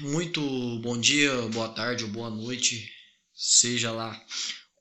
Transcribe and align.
Muito 0.00 0.40
bom 0.78 0.98
dia, 0.98 1.30
boa 1.48 1.68
tarde 1.68 2.04
ou 2.04 2.10
boa 2.10 2.30
noite, 2.30 2.90
seja 3.34 3.92
lá 3.92 4.18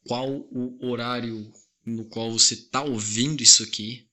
qual 0.05 0.29
o 0.29 0.85
horário 0.85 1.51
no 1.85 2.05
qual 2.05 2.31
você 2.31 2.53
está 2.53 2.81
ouvindo 2.81 3.43
isso 3.43 3.61
aqui. 3.61 4.07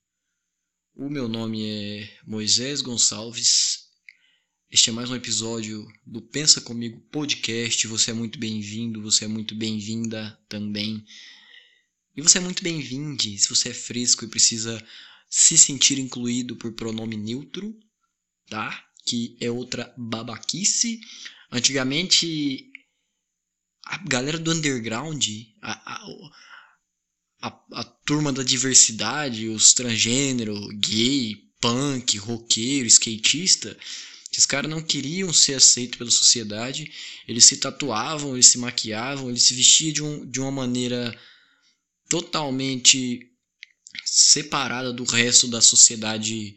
O 0.96 1.08
meu 1.08 1.28
nome 1.28 1.64
é 1.64 2.18
Moisés 2.26 2.80
Gonçalves. 2.80 3.86
Este 4.68 4.90
é 4.90 4.92
mais 4.92 5.08
um 5.08 5.14
episódio 5.14 5.86
do 6.04 6.20
Pensa 6.20 6.60
Comigo 6.60 7.00
Podcast. 7.12 7.86
Você 7.86 8.10
é 8.10 8.14
muito 8.14 8.36
bem-vindo, 8.36 9.00
você 9.00 9.24
é 9.24 9.28
muito 9.28 9.54
bem-vinda 9.54 10.36
também. 10.48 11.04
E 12.16 12.20
você 12.20 12.38
é 12.38 12.40
muito 12.40 12.62
bem-vinde 12.62 13.38
se 13.38 13.48
você 13.48 13.68
é 13.68 13.74
fresco 13.74 14.24
e 14.24 14.28
precisa 14.28 14.84
se 15.30 15.56
sentir 15.56 15.98
incluído 15.98 16.56
por 16.56 16.72
pronome 16.72 17.16
neutro, 17.16 17.78
tá? 18.50 18.87
Que 19.08 19.36
é 19.40 19.50
outra 19.50 19.92
babaquice. 19.96 21.00
Antigamente, 21.50 22.70
a 23.86 23.96
galera 23.98 24.38
do 24.38 24.52
underground, 24.52 25.26
a, 25.62 25.72
a, 25.72 27.48
a, 27.48 27.60
a 27.72 27.84
turma 28.04 28.32
da 28.32 28.42
diversidade, 28.42 29.48
os 29.48 29.72
transgênero, 29.72 30.54
gay, 30.78 31.36
punk, 31.60 32.18
roqueiro, 32.18 32.86
skatista, 32.86 33.76
esses 34.30 34.44
caras 34.44 34.70
não 34.70 34.82
queriam 34.82 35.32
ser 35.32 35.54
aceitos 35.54 35.98
pela 35.98 36.10
sociedade, 36.10 36.92
eles 37.26 37.46
se 37.46 37.56
tatuavam, 37.56 38.34
eles 38.34 38.46
se 38.46 38.58
maquiavam, 38.58 39.30
eles 39.30 39.42
se 39.42 39.54
vestiam 39.54 39.92
de, 39.92 40.02
um, 40.02 40.30
de 40.30 40.40
uma 40.40 40.52
maneira 40.52 41.18
totalmente 42.10 43.20
separada 44.04 44.92
do 44.92 45.04
resto 45.04 45.48
da 45.48 45.62
sociedade 45.62 46.54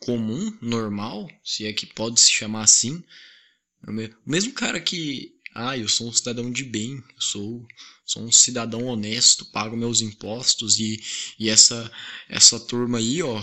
comum, 0.00 0.56
normal, 0.60 1.30
se 1.44 1.66
é 1.66 1.72
que 1.72 1.86
pode 1.86 2.20
se 2.20 2.30
chamar 2.30 2.62
assim. 2.62 3.02
O 3.86 4.30
mesmo 4.30 4.52
cara 4.52 4.80
que, 4.80 5.32
ah, 5.54 5.76
eu 5.76 5.88
sou 5.88 6.08
um 6.08 6.12
cidadão 6.12 6.50
de 6.50 6.64
bem, 6.64 6.92
eu 7.14 7.22
sou, 7.22 7.66
sou 8.04 8.22
um 8.22 8.32
cidadão 8.32 8.86
honesto, 8.86 9.44
pago 9.46 9.76
meus 9.76 10.00
impostos 10.00 10.78
e, 10.78 11.02
e 11.38 11.48
essa 11.48 11.90
essa 12.28 12.58
turma 12.58 12.98
aí, 12.98 13.22
ó, 13.22 13.42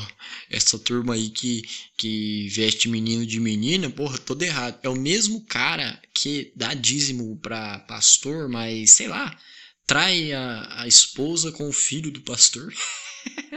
essa 0.49 0.77
turma 0.77 1.13
aí 1.13 1.29
que, 1.29 1.63
que 1.97 2.47
veste 2.49 2.89
menino 2.89 3.25
de 3.25 3.39
menina, 3.39 3.89
porra, 3.89 4.17
todo 4.17 4.43
errado. 4.43 4.79
É 4.83 4.89
o 4.89 4.95
mesmo 4.95 5.45
cara 5.45 6.01
que 6.13 6.51
dá 6.55 6.73
dízimo 6.73 7.37
pra 7.37 7.79
pastor, 7.79 8.49
mas 8.49 8.91
sei 8.91 9.07
lá, 9.07 9.37
trai 9.85 10.33
a, 10.33 10.81
a 10.83 10.87
esposa 10.87 11.51
com 11.51 11.69
o 11.69 11.73
filho 11.73 12.11
do 12.11 12.21
pastor. 12.21 12.73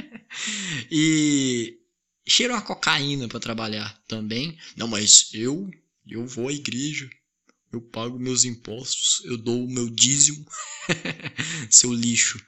e 0.90 1.79
cheiro 2.26 2.54
a 2.54 2.60
cocaína 2.60 3.28
para 3.28 3.40
trabalhar 3.40 4.00
também. 4.06 4.58
Não, 4.76 4.88
mas 4.88 5.28
eu, 5.32 5.70
eu 6.06 6.26
vou 6.26 6.48
à 6.48 6.52
igreja, 6.52 7.08
eu 7.72 7.80
pago 7.80 8.18
meus 8.18 8.44
impostos, 8.44 9.22
eu 9.24 9.36
dou 9.36 9.64
o 9.64 9.70
meu 9.70 9.88
dízimo, 9.88 10.44
seu 11.70 11.92
lixo. 11.92 12.44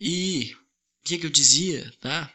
E 0.00 0.54
o 1.00 1.04
que, 1.04 1.18
que 1.18 1.26
eu 1.26 1.30
dizia, 1.30 1.92
tá? 2.00 2.32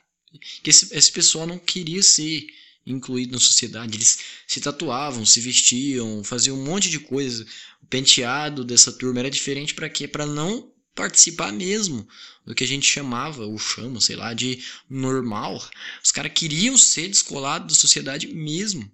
Que 0.63 0.69
esse, 0.69 0.95
esse 0.95 1.11
pessoal 1.11 1.47
não 1.47 1.57
queria 1.57 2.03
ser 2.03 2.45
incluído 2.85 3.33
na 3.33 3.39
sociedade. 3.39 3.95
Eles 3.95 4.19
se 4.47 4.61
tatuavam, 4.61 5.25
se 5.25 5.41
vestiam, 5.41 6.23
faziam 6.23 6.57
um 6.57 6.63
monte 6.63 6.89
de 6.89 6.99
coisa. 6.99 7.45
O 7.81 7.87
penteado 7.87 8.63
dessa 8.63 8.91
turma 8.91 9.19
era 9.19 9.29
diferente 9.29 9.73
para 9.73 9.89
quê? 9.89 10.07
Para 10.07 10.25
não 10.25 10.71
participar 10.95 11.51
mesmo 11.51 12.07
do 12.45 12.53
que 12.55 12.63
a 12.63 12.67
gente 12.67 12.85
chamava, 12.85 13.45
ou 13.45 13.57
chama, 13.57 14.01
sei 14.01 14.15
lá, 14.15 14.33
de 14.33 14.63
normal. 14.89 15.63
Os 16.03 16.11
caras 16.11 16.33
queriam 16.33 16.77
ser 16.77 17.07
descolados 17.07 17.73
da 17.73 17.79
sociedade 17.79 18.27
mesmo. 18.27 18.91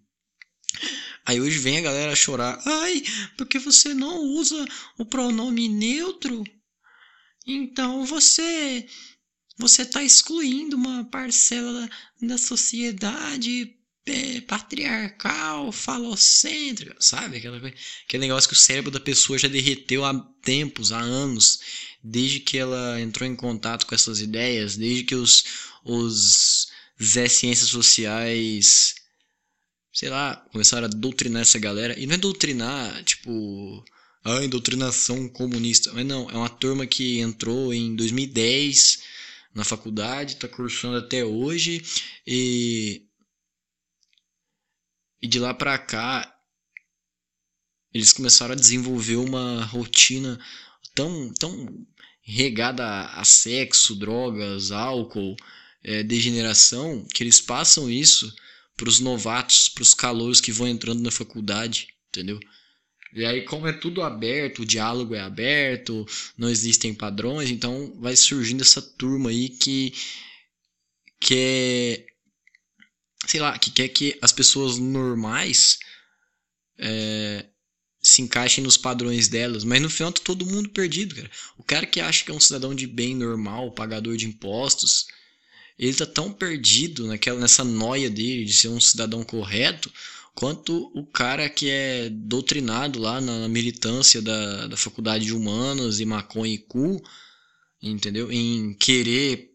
Aí 1.26 1.42
hoje 1.42 1.58
vem 1.58 1.78
a 1.78 1.82
galera 1.82 2.16
chorar. 2.16 2.62
Ai, 2.66 3.04
porque 3.38 3.58
você 3.58 3.94
não 3.94 4.22
usa 4.22 4.64
o 4.98 5.06
pronome 5.06 5.68
neutro? 5.68 6.44
Então 7.48 8.06
você 8.06 8.88
você 9.58 9.84
está 9.84 10.04
excluindo 10.04 10.76
uma 10.76 11.06
parcela 11.06 11.88
da, 12.22 12.28
da 12.28 12.38
sociedade 12.38 13.74
patriarcal, 14.48 15.72
falocêntrica, 15.72 16.96
sabe? 17.00 17.38
Aquela, 17.38 17.58
aquele 17.58 18.28
negócio 18.28 18.50
que 18.50 18.56
o 18.56 18.58
cérebro 18.58 18.92
da 18.92 19.00
pessoa 19.00 19.40
já 19.40 19.48
derreteu 19.48 20.06
há 20.06 20.14
tempos, 20.44 20.92
há 20.92 21.00
anos, 21.00 21.60
desde 22.04 22.40
que 22.40 22.58
ela 22.58 23.02
entrou 23.02 23.28
em 23.28 23.36
contato 23.36 23.86
com 23.88 23.96
essas 23.96 24.22
ideias, 24.22 24.78
desde 24.78 25.04
que 25.04 25.16
os, 25.16 25.44
os 25.84 26.68
Zé 27.04 27.28
Ciências 27.28 27.70
Sociais, 27.70 28.96
sei 29.92 30.10
lá, 30.10 30.36
começaram 30.52 30.86
a 30.86 30.90
doutrinar 30.90 31.42
essa 31.42 31.58
galera. 31.58 32.00
E 32.00 32.06
não 32.06 32.14
é 32.14 32.18
doutrinar, 32.18 33.04
tipo, 33.04 33.84
a 34.24 34.40
doutrinação 34.48 35.28
comunista, 35.30 35.92
mas 35.94 36.06
não, 36.06 36.30
é 36.30 36.38
uma 36.38 36.50
turma 36.50 36.86
que 36.86 37.20
entrou 37.20 37.74
em 37.74 37.96
2010 37.96 39.04
na 39.54 39.64
faculdade, 39.64 40.34
está 40.34 40.48
cursando 40.48 40.98
até 40.98 41.24
hoje 41.24 41.82
e 42.28 43.05
e 45.26 45.28
de 45.28 45.40
lá 45.40 45.56
para 45.56 45.76
cá, 45.80 46.32
eles 47.92 48.14
começaram 48.14 48.54
a 48.54 48.58
desenvolver 48.58 49.16
uma 49.16 49.66
rotina 49.66 50.40
tão, 50.94 51.34
tão 51.34 51.88
regada 52.22 53.08
a 53.08 53.26
sexo, 53.26 53.96
drogas, 53.96 54.72
álcool, 54.72 55.36
é, 55.84 56.04
degeneração, 56.04 57.04
que 57.12 57.24
eles 57.24 57.42
passam 57.42 57.90
isso 57.90 58.32
para 58.78 58.88
os 58.88 59.00
novatos, 59.00 59.68
para 59.68 59.82
os 59.82 59.96
calouros 59.96 60.40
que 60.40 60.52
vão 60.52 60.68
entrando 60.68 61.02
na 61.02 61.10
faculdade, 61.10 61.88
entendeu? 62.10 62.40
E 63.12 63.26
aí, 63.26 63.46
como 63.46 63.66
é 63.66 63.74
tudo 63.74 64.04
aberto, 64.04 64.62
o 64.62 64.66
diálogo 64.66 65.16
é 65.16 65.22
aberto, 65.22 66.06
não 66.38 66.50
existem 66.50 66.94
padrões, 66.94 67.50
então 67.50 68.00
vai 68.00 68.16
surgindo 68.16 68.62
essa 68.62 68.80
turma 68.80 69.32
aí 69.32 69.50
que, 69.50 69.92
que 71.20 71.36
é 71.36 72.15
sei 73.28 73.40
lá, 73.40 73.58
que 73.58 73.72
quer 73.72 73.88
que 73.90 74.18
as 74.22 74.32
pessoas 74.32 74.78
normais 74.78 75.80
é, 76.78 77.46
se 78.02 78.22
encaixem 78.22 78.64
nos 78.64 78.78
padrões 78.78 79.28
delas, 79.28 79.64
mas 79.64 79.82
no 79.82 79.90
final 79.90 80.12
tá 80.12 80.22
todo 80.24 80.46
mundo 80.46 80.70
perdido, 80.70 81.16
cara. 81.16 81.32
O 81.58 81.64
cara 81.64 81.86
que 81.86 82.00
acha 82.00 82.24
que 82.24 82.32
é 82.32 82.34
um 82.34 82.40
cidadão 82.40 82.76
de 82.76 82.86
bem 82.86 83.16
normal, 83.16 83.72
pagador 83.72 84.16
de 84.16 84.28
impostos, 84.28 85.08
ele 85.78 85.94
tá 85.94 86.06
tão 86.06 86.32
perdido 86.32 87.08
naquela, 87.08 87.40
nessa 87.40 87.64
noia 87.64 88.10
dele 88.10 88.46
de 88.46 88.54
ser 88.54 88.70
um 88.70 88.80
cidadão 88.80 89.24
correto, 89.24 89.92
quanto 90.36 90.92
o 90.94 91.06
cara 91.06 91.50
que 91.50 91.70
é 91.70 92.10
doutrinado 92.10 93.00
lá 93.00 93.20
na 93.20 93.48
militância 93.48 94.22
da, 94.22 94.68
da 94.68 94.78
faculdade 94.78 95.26
de 95.26 95.34
humanas 95.34 96.00
e 96.00 96.06
maconha 96.06 96.54
e 96.54 96.60
cu, 96.60 97.02
entendeu? 97.82 98.32
Em 98.32 98.74
querer 98.74 99.52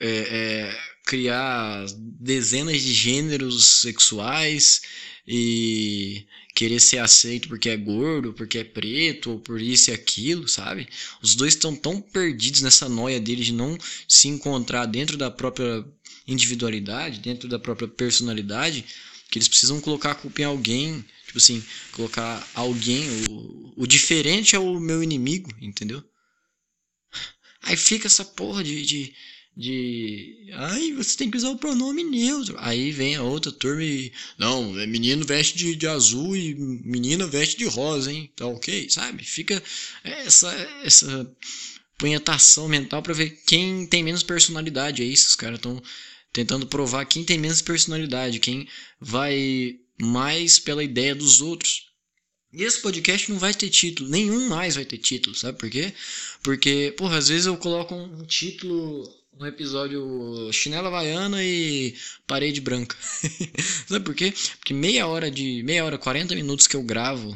é, 0.00 0.08
é, 0.08 0.78
criar 1.08 1.86
dezenas 2.20 2.82
de 2.82 2.92
gêneros 2.92 3.80
sexuais 3.80 4.82
e 5.26 6.26
querer 6.54 6.78
ser 6.80 6.98
aceito 6.98 7.48
porque 7.48 7.70
é 7.70 7.76
gordo, 7.78 8.34
porque 8.34 8.58
é 8.58 8.64
preto, 8.64 9.30
ou 9.30 9.40
por 9.40 9.58
isso 9.58 9.88
e 9.88 9.94
aquilo, 9.94 10.46
sabe? 10.46 10.86
Os 11.22 11.34
dois 11.34 11.54
estão 11.54 11.74
tão 11.74 11.98
perdidos 11.98 12.60
nessa 12.60 12.90
noia 12.90 13.18
deles 13.18 13.46
de 13.46 13.54
não 13.54 13.78
se 14.06 14.28
encontrar 14.28 14.84
dentro 14.84 15.16
da 15.16 15.30
própria 15.30 15.82
individualidade, 16.26 17.20
dentro 17.20 17.48
da 17.48 17.58
própria 17.58 17.88
personalidade, 17.88 18.84
que 19.30 19.38
eles 19.38 19.48
precisam 19.48 19.80
colocar 19.80 20.10
a 20.10 20.14
culpa 20.14 20.42
em 20.42 20.44
alguém, 20.44 21.02
tipo 21.24 21.38
assim, 21.38 21.64
colocar 21.92 22.46
alguém, 22.54 23.02
o, 23.30 23.72
o 23.78 23.86
diferente 23.86 24.54
é 24.54 24.58
o 24.58 24.78
meu 24.78 25.02
inimigo, 25.02 25.50
entendeu? 25.58 26.04
Aí 27.62 27.78
fica 27.78 28.06
essa 28.06 28.26
porra 28.26 28.62
de, 28.62 28.84
de 28.84 29.14
de 29.58 30.52
ai 30.52 30.92
você 30.92 31.16
tem 31.16 31.28
que 31.28 31.36
usar 31.36 31.50
o 31.50 31.58
pronome 31.58 32.04
neutro. 32.04 32.54
Aí 32.60 32.92
vem 32.92 33.16
a 33.16 33.22
outra 33.24 33.50
turma 33.50 33.82
e 33.82 34.12
não 34.38 34.78
é 34.78 34.86
menino 34.86 35.26
veste 35.26 35.58
de, 35.58 35.74
de 35.74 35.86
azul 35.88 36.36
e 36.36 36.54
menina 36.54 37.26
veste 37.26 37.58
de 37.58 37.64
rosa 37.64 38.12
hein. 38.12 38.30
Tá 38.36 38.46
ok 38.46 38.88
sabe? 38.88 39.24
Fica 39.24 39.60
essa 40.04 40.52
essa 40.84 41.28
punhetação 41.98 42.68
mental 42.68 43.02
para 43.02 43.12
ver 43.12 43.30
quem 43.44 43.84
tem 43.84 44.04
menos 44.04 44.22
personalidade. 44.22 45.02
É 45.02 45.04
isso 45.04 45.26
os 45.26 45.34
caras 45.34 45.58
estão 45.58 45.82
tentando 46.32 46.64
provar 46.68 47.04
quem 47.04 47.24
tem 47.24 47.36
menos 47.36 47.60
personalidade 47.60 48.38
quem 48.38 48.68
vai 49.00 49.76
mais 50.00 50.60
pela 50.60 50.84
ideia 50.84 51.16
dos 51.16 51.40
outros. 51.40 51.88
E 52.52 52.62
esse 52.62 52.80
podcast 52.80 53.30
não 53.30 53.38
vai 53.38 53.52
ter 53.52 53.68
título, 53.68 54.08
nenhum 54.08 54.48
mais 54.48 54.76
vai 54.76 54.84
ter 54.84 54.98
título, 54.98 55.36
sabe 55.36 55.58
por 55.58 55.68
quê? 55.68 55.92
Porque, 56.42 56.94
porra, 56.96 57.18
às 57.18 57.28
vezes 57.28 57.44
eu 57.46 57.56
coloco 57.58 57.94
um 57.94 58.24
título 58.24 59.17
no 59.36 59.46
episódio 59.46 60.50
Chinela 60.52 60.88
Havaiana 60.88 61.42
e 61.42 61.94
Parede 62.26 62.60
Branca. 62.60 62.96
Sabe 63.86 64.04
por 64.04 64.14
quê? 64.14 64.32
Porque 64.58 64.74
meia 64.74 65.06
hora 65.06 65.30
de. 65.30 65.62
meia 65.62 65.84
hora, 65.84 65.98
40 65.98 66.34
minutos 66.34 66.66
que 66.66 66.76
eu 66.76 66.82
gravo. 66.82 67.34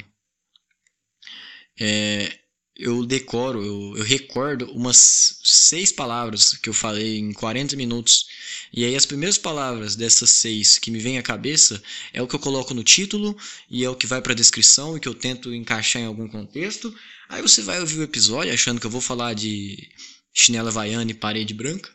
É, 1.79 2.39
eu 2.77 3.05
decoro, 3.05 3.63
eu, 3.63 3.99
eu 3.99 4.05
recordo 4.05 4.67
umas 4.73 5.39
seis 5.45 5.93
palavras 5.93 6.55
que 6.55 6.69
eu 6.69 6.75
falei 6.75 7.19
em 7.19 7.33
40 7.33 7.77
minutos. 7.77 8.27
E 8.73 8.85
aí 8.85 8.97
as 8.97 9.07
primeiras 9.07 9.39
palavras 9.39 9.95
dessas 9.95 10.31
seis 10.31 10.79
que 10.79 10.91
me 10.91 10.99
vêm 10.99 11.19
à 11.19 11.23
cabeça 11.23 11.83
é 12.13 12.23
o 12.23 12.27
que 12.27 12.35
eu 12.35 12.41
coloco 12.41 12.75
no 12.75 12.83
título 12.83 13.37
e 13.71 13.85
é 13.85 13.91
o 13.91 13.95
que 13.95 14.07
vai 14.07 14.21
para 14.21 14.33
a 14.33 14.37
descrição 14.37 14.97
e 14.97 15.01
que 15.01 15.09
eu 15.09 15.15
tento 15.15 15.55
encaixar 15.55 16.03
em 16.03 16.07
algum 16.07 16.27
contexto. 16.27 16.95
Aí 17.29 17.43
você 17.43 17.63
vai 17.63 17.79
ouvir 17.81 17.99
o 17.99 18.03
episódio 18.03 18.53
achando 18.53 18.81
que 18.81 18.87
eu 18.87 18.91
vou 18.91 19.01
falar 19.01 19.35
de 19.35 19.89
chinela 20.33 20.71
havaiana 20.71 21.11
e 21.11 21.15
parede 21.15 21.55
branca 21.55 21.91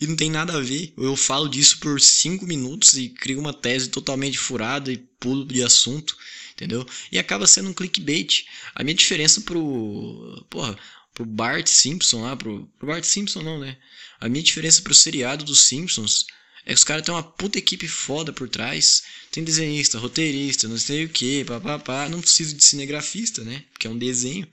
e 0.00 0.06
não 0.06 0.16
tem 0.16 0.30
nada 0.30 0.56
a 0.56 0.60
ver. 0.60 0.94
Eu 0.96 1.14
falo 1.14 1.48
disso 1.48 1.78
por 1.78 2.00
cinco 2.00 2.46
minutos 2.46 2.94
e 2.94 3.10
crio 3.10 3.38
uma 3.38 3.52
tese 3.52 3.90
totalmente 3.90 4.38
furada 4.38 4.90
e 4.90 4.96
pulo 4.96 5.44
de 5.44 5.62
assunto, 5.62 6.16
entendeu? 6.52 6.86
E 7.12 7.18
acaba 7.18 7.46
sendo 7.46 7.68
um 7.68 7.74
clickbait. 7.74 8.46
A 8.74 8.82
minha 8.82 8.94
diferença 8.94 9.42
pro. 9.42 10.46
Porra, 10.48 10.78
pro 11.12 11.26
Bart 11.26 11.66
Simpson 11.66 12.22
lá, 12.22 12.34
pro, 12.34 12.66
pro 12.78 12.88
Bart 12.88 13.04
Simpson 13.04 13.42
não, 13.42 13.58
né? 13.58 13.76
A 14.18 14.28
minha 14.28 14.42
diferença 14.42 14.80
pro 14.80 14.94
seriado 14.94 15.44
dos 15.44 15.64
Simpsons 15.64 16.24
é 16.64 16.72
que 16.72 16.78
os 16.78 16.84
caras 16.84 17.04
têm 17.04 17.14
uma 17.14 17.22
puta 17.22 17.58
equipe 17.58 17.86
foda 17.86 18.32
por 18.32 18.48
trás. 18.48 19.02
Tem 19.30 19.44
desenhista, 19.44 19.98
roteirista, 19.98 20.66
não 20.66 20.78
sei 20.78 21.04
o 21.04 21.08
que, 21.10 21.44
papapá. 21.44 22.08
Não 22.08 22.20
preciso 22.20 22.54
de 22.54 22.64
cinegrafista, 22.64 23.44
né? 23.44 23.64
Porque 23.72 23.86
é 23.86 23.90
um 23.90 23.98
desenho. 23.98 24.48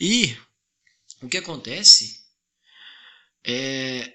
E 0.00 0.36
o 1.20 1.28
que 1.28 1.38
acontece 1.38 2.21
é 3.44 4.12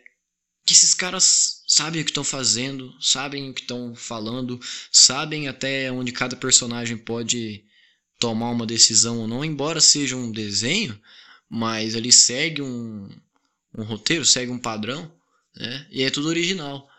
que 0.65 0.73
esses 0.73 0.93
caras 0.93 1.63
sabem 1.65 2.01
o 2.01 2.03
que 2.05 2.11
estão 2.11 2.25
fazendo, 2.25 2.93
sabem 2.99 3.49
o 3.49 3.53
que 3.53 3.61
estão 3.61 3.95
falando, 3.95 4.59
sabem 4.91 5.47
até 5.47 5.89
onde 5.91 6.11
cada 6.11 6.35
personagem 6.35 6.97
pode 6.97 7.63
tomar 8.19 8.49
uma 8.49 8.65
decisão 8.65 9.19
ou 9.19 9.27
não, 9.27 9.45
embora 9.45 9.79
seja 9.79 10.15
um 10.15 10.31
desenho, 10.31 10.99
mas 11.49 11.95
ele 11.95 12.11
segue 12.11 12.61
um, 12.61 13.09
um 13.77 13.83
roteiro, 13.83 14.25
segue 14.25 14.51
um 14.51 14.59
padrão, 14.59 15.09
né? 15.55 15.87
E 15.89 16.03
é 16.03 16.09
tudo 16.09 16.27
original. 16.27 16.89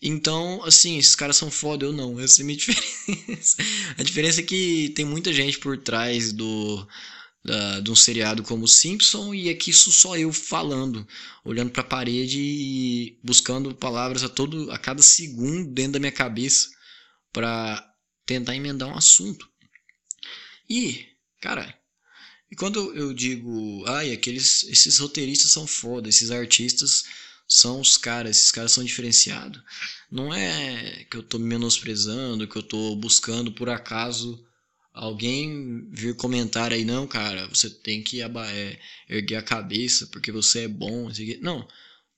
Então, 0.00 0.62
assim, 0.64 0.98
esses 0.98 1.14
caras 1.14 1.36
são 1.36 1.50
foda, 1.50 1.84
eu 1.84 1.92
não. 1.92 2.18
Essa 2.20 2.40
é 2.40 2.42
a 2.42 2.46
minha 2.46 2.58
diferença. 2.58 3.56
A 3.98 4.02
diferença 4.02 4.40
é 4.40 4.44
que 4.44 4.92
tem 4.94 5.04
muita 5.04 5.32
gente 5.32 5.58
por 5.58 5.76
trás 5.78 6.32
do, 6.32 6.86
da, 7.44 7.80
de 7.80 7.90
um 7.90 7.96
seriado 7.96 8.42
como 8.42 8.66
Simpson 8.66 9.32
e 9.34 9.48
aqui 9.48 9.70
isso 9.70 9.92
só 9.92 10.16
eu 10.16 10.32
falando, 10.32 11.06
olhando 11.44 11.70
para 11.70 11.82
a 11.82 11.86
parede 11.86 12.40
e 12.40 13.18
buscando 13.22 13.74
palavras 13.74 14.22
a 14.24 14.28
todo 14.28 14.70
a 14.72 14.78
cada 14.78 15.02
segundo 15.02 15.70
dentro 15.70 15.92
da 15.92 15.98
minha 16.00 16.12
cabeça 16.12 16.68
para 17.32 17.94
tentar 18.24 18.56
emendar 18.56 18.88
um 18.88 18.96
assunto. 18.96 19.48
E, 20.68 21.06
cara, 21.40 21.78
e 22.50 22.56
quando 22.56 22.92
eu 22.94 23.14
digo, 23.14 23.84
ai, 23.86 24.12
aqueles 24.12 24.64
esses 24.64 24.98
roteiristas 24.98 25.50
são 25.50 25.66
foda, 25.66 26.08
esses 26.08 26.30
artistas 26.30 27.04
são 27.48 27.80
os 27.80 27.96
caras, 27.96 28.36
esses 28.36 28.50
caras 28.50 28.72
são 28.72 28.84
diferenciados. 28.84 29.62
Não 30.10 30.34
é 30.34 31.04
que 31.10 31.16
eu 31.16 31.22
tô 31.22 31.38
me 31.38 31.46
menosprezando, 31.46 32.48
que 32.48 32.56
eu 32.56 32.62
tô 32.62 32.96
buscando 32.96 33.52
por 33.52 33.68
acaso 33.68 34.44
alguém 34.96 35.90
vir 35.90 36.16
comentar 36.16 36.72
aí, 36.72 36.82
não, 36.82 37.06
cara, 37.06 37.46
você 37.48 37.68
tem 37.68 38.02
que 38.02 38.22
é, 38.22 38.80
erguer 39.08 39.36
a 39.36 39.42
cabeça 39.42 40.06
porque 40.06 40.32
você 40.32 40.60
é 40.60 40.68
bom. 40.68 41.10
Não, 41.42 41.68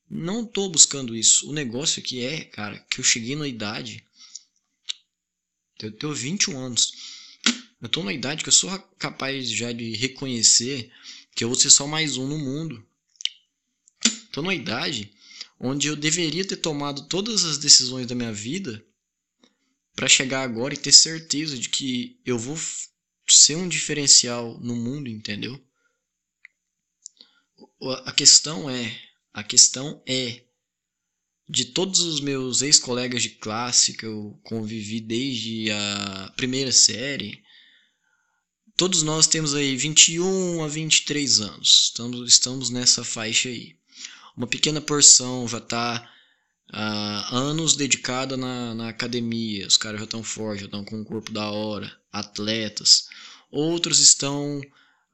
não 0.08 0.46
tô 0.46 0.68
buscando 0.68 1.16
isso. 1.16 1.50
O 1.50 1.52
negócio 1.52 2.00
aqui 2.00 2.24
é, 2.24 2.44
cara, 2.44 2.78
que 2.88 3.00
eu 3.00 3.04
cheguei 3.04 3.34
na 3.34 3.48
idade. 3.48 4.04
Eu 5.82 5.90
tenho 5.90 6.14
21 6.14 6.56
anos. 6.56 6.92
Eu 7.82 7.88
tô 7.88 8.02
na 8.04 8.12
idade 8.12 8.42
que 8.44 8.48
eu 8.48 8.52
sou 8.52 8.70
capaz 8.96 9.50
já 9.50 9.72
de 9.72 9.96
reconhecer 9.96 10.90
que 11.34 11.42
eu 11.42 11.48
vou 11.48 11.58
ser 11.58 11.70
só 11.70 11.86
mais 11.86 12.16
um 12.16 12.28
no 12.28 12.38
mundo. 12.38 12.84
Tô 14.30 14.40
numa 14.40 14.54
idade 14.54 15.12
onde 15.58 15.88
eu 15.88 15.96
deveria 15.96 16.44
ter 16.44 16.56
tomado 16.56 17.08
todas 17.08 17.44
as 17.44 17.58
decisões 17.58 18.06
da 18.06 18.14
minha 18.14 18.32
vida 18.32 18.84
para 19.98 20.06
chegar 20.08 20.42
agora 20.42 20.72
e 20.72 20.76
ter 20.76 20.92
certeza 20.92 21.58
de 21.58 21.68
que 21.68 22.20
eu 22.24 22.38
vou 22.38 22.56
ser 23.28 23.56
um 23.56 23.68
diferencial 23.68 24.56
no 24.60 24.76
mundo, 24.76 25.08
entendeu? 25.08 25.60
A 28.06 28.12
questão 28.12 28.70
é, 28.70 28.96
a 29.34 29.42
questão 29.42 30.00
é 30.06 30.44
de 31.48 31.64
todos 31.64 31.98
os 31.98 32.20
meus 32.20 32.62
ex-colegas 32.62 33.24
de 33.24 33.30
classe 33.30 33.96
que 33.96 34.06
eu 34.06 34.38
convivi 34.44 35.00
desde 35.00 35.68
a 35.72 36.32
primeira 36.36 36.70
série, 36.70 37.42
todos 38.76 39.02
nós 39.02 39.26
temos 39.26 39.52
aí 39.52 39.74
21 39.74 40.62
a 40.62 40.68
23 40.68 41.40
anos. 41.40 41.86
Estamos, 41.86 42.28
estamos 42.30 42.70
nessa 42.70 43.02
faixa 43.02 43.48
aí. 43.48 43.76
Uma 44.36 44.46
pequena 44.46 44.80
porção 44.80 45.48
já 45.48 45.58
está 45.58 46.08
uh, 46.72 47.34
anos 47.34 47.76
dedicada 47.76 48.36
na, 48.36 48.74
na 48.74 48.88
academia, 48.88 49.66
os 49.66 49.76
caras 49.76 50.00
já 50.00 50.04
estão 50.04 50.22
fortes, 50.22 50.60
já 50.60 50.66
estão 50.66 50.84
com 50.84 51.00
o 51.00 51.04
corpo 51.04 51.30
da 51.32 51.50
hora, 51.50 51.90
atletas. 52.12 53.08
Outros 53.50 54.00
estão 54.00 54.60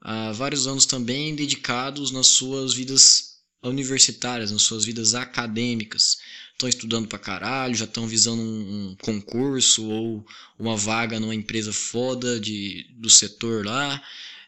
há 0.01 0.31
uh, 0.31 0.33
vários 0.33 0.67
anos 0.67 0.85
também 0.85 1.35
dedicados 1.35 2.11
nas 2.11 2.27
suas 2.27 2.73
vidas 2.73 3.35
universitárias, 3.63 4.51
nas 4.51 4.61
suas 4.61 4.85
vidas 4.85 5.15
acadêmicas. 5.15 6.17
Estão 6.51 6.69
estudando 6.69 7.07
pra 7.07 7.19
caralho, 7.19 7.75
já 7.75 7.85
estão 7.85 8.07
visando 8.07 8.41
um, 8.41 8.91
um, 8.91 8.95
concurso 8.95 9.85
ou 9.85 10.25
uma 10.57 10.77
vaga 10.77 11.19
numa 11.19 11.35
empresa 11.35 11.73
foda 11.73 12.39
de, 12.39 12.85
do 12.93 13.09
setor 13.09 13.65
lá. 13.65 14.01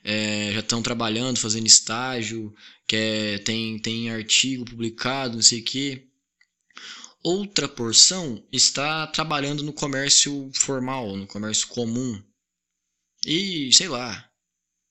É, 0.04 0.52
já 0.54 0.60
estão 0.60 0.82
trabalhando, 0.82 1.38
fazendo 1.38 1.68
estágio, 1.68 2.54
que 2.88 2.96
é, 2.96 3.38
tem, 3.40 3.78
tem 3.80 4.10
artigo 4.10 4.64
publicado, 4.64 5.36
não 5.36 5.42
sei 5.42 5.60
o 5.60 5.64
quê 5.64 6.07
outra 7.28 7.68
porção 7.68 8.42
está 8.54 9.06
trabalhando 9.08 9.62
no 9.62 9.74
comércio 9.74 10.50
formal, 10.54 11.14
no 11.18 11.28
comércio 11.28 11.68
comum. 11.68 12.24
E, 13.26 13.70
sei 13.74 13.90
lá, 13.90 14.30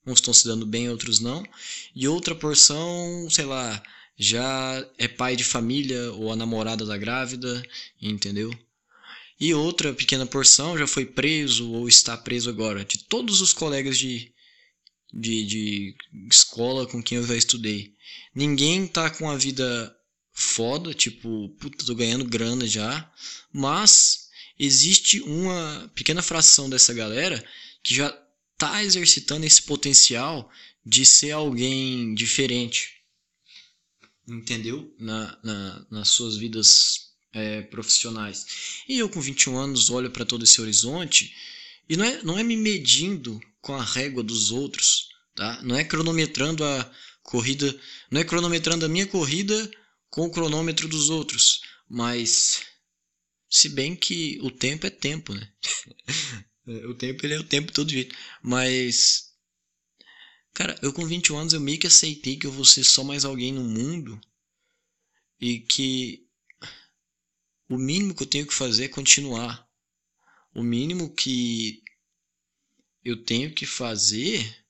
uns 0.05 0.19
estão 0.19 0.31
se 0.31 0.45
dando 0.45 0.63
bem, 0.63 0.87
outros 0.87 1.19
não. 1.19 1.43
E 1.95 2.07
outra 2.07 2.35
porção, 2.35 3.27
sei 3.31 3.45
lá, 3.45 3.81
já 4.15 4.87
é 4.99 5.07
pai 5.07 5.35
de 5.35 5.43
família 5.43 6.11
ou 6.13 6.31
a 6.31 6.35
namorada 6.35 6.85
da 6.85 6.95
grávida, 6.95 7.63
entendeu? 7.99 8.53
E 9.39 9.51
outra 9.55 9.91
pequena 9.91 10.25
porção 10.27 10.77
já 10.77 10.85
foi 10.85 11.07
preso 11.07 11.71
ou 11.71 11.87
está 11.87 12.15
preso 12.15 12.51
agora. 12.51 12.85
De 12.85 12.99
todos 12.99 13.41
os 13.41 13.51
colegas 13.51 13.97
de, 13.97 14.31
de, 15.11 15.45
de 15.45 15.95
escola 16.31 16.85
com 16.85 17.01
quem 17.01 17.17
eu 17.17 17.25
já 17.25 17.35
estudei. 17.35 17.95
Ninguém 18.35 18.85
está 18.85 19.09
com 19.09 19.27
a 19.27 19.35
vida 19.35 19.96
foda, 20.39 20.93
tipo, 20.93 21.49
puta, 21.59 21.83
tô 21.83 21.95
ganhando 21.95 22.23
grana 22.23 22.67
já, 22.67 23.11
mas 23.51 24.29
existe 24.59 25.19
uma 25.21 25.91
pequena 25.95 26.21
fração 26.21 26.69
dessa 26.69 26.93
galera 26.93 27.43
que 27.83 27.95
já 27.95 28.11
tá 28.55 28.83
exercitando 28.83 29.47
esse 29.47 29.63
potencial 29.63 30.47
de 30.85 31.03
ser 31.07 31.31
alguém 31.31 32.13
diferente, 32.13 33.01
entendeu? 34.27 34.93
Na, 34.99 35.39
na, 35.43 35.87
nas 35.89 36.09
suas 36.09 36.37
vidas 36.37 37.07
é, 37.33 37.63
profissionais. 37.63 38.45
E 38.87 38.99
eu 38.99 39.09
com 39.09 39.19
21 39.19 39.57
anos 39.57 39.89
olho 39.89 40.11
para 40.11 40.23
todo 40.23 40.43
esse 40.43 40.61
horizonte 40.61 41.33
e 41.89 41.97
não 41.97 42.05
é, 42.05 42.21
não 42.21 42.37
é 42.37 42.43
me 42.43 42.55
medindo 42.55 43.39
com 43.59 43.73
a 43.73 43.83
régua 43.83 44.21
dos 44.21 44.51
outros, 44.51 45.09
tá? 45.33 45.59
Não 45.63 45.75
é 45.75 45.83
cronometrando 45.83 46.63
a 46.63 46.91
corrida, 47.23 47.75
não 48.11 48.21
é 48.21 48.23
cronometrando 48.23 48.85
a 48.85 48.89
minha 48.89 49.07
corrida 49.07 49.71
com 50.09 50.25
o 50.25 50.31
cronômetro 50.31 50.87
dos 50.87 51.09
outros, 51.09 51.61
mas 51.87 52.63
se 53.49 53.69
bem 53.69 53.95
que 53.95 54.39
o 54.41 54.51
tempo 54.51 54.87
é 54.87 54.89
tempo, 54.89 55.33
né? 55.33 55.53
o 56.89 56.93
tempo 56.95 57.25
ele 57.25 57.35
é 57.35 57.39
o 57.39 57.43
tempo 57.43 57.71
todo 57.71 57.91
jeito, 57.91 58.15
mas 58.41 59.33
cara, 60.53 60.77
eu 60.81 60.91
com 60.91 61.05
21 61.05 61.37
anos 61.37 61.53
eu 61.53 61.59
meio 61.59 61.79
que 61.79 61.87
aceitei 61.87 62.37
que 62.37 62.47
eu 62.47 62.51
vou 62.51 62.65
ser 62.65 62.83
só 62.83 63.03
mais 63.03 63.23
alguém 63.23 63.53
no 63.53 63.63
mundo 63.63 64.19
e 65.39 65.59
que 65.59 66.27
o 67.69 67.77
mínimo 67.77 68.15
que 68.15 68.23
eu 68.23 68.27
tenho 68.27 68.47
que 68.47 68.53
fazer 68.53 68.85
é 68.85 68.89
continuar. 68.89 69.67
O 70.55 70.63
mínimo 70.63 71.13
que 71.13 71.83
eu 73.03 73.23
tenho 73.23 73.53
que 73.53 73.65
fazer 73.65 74.66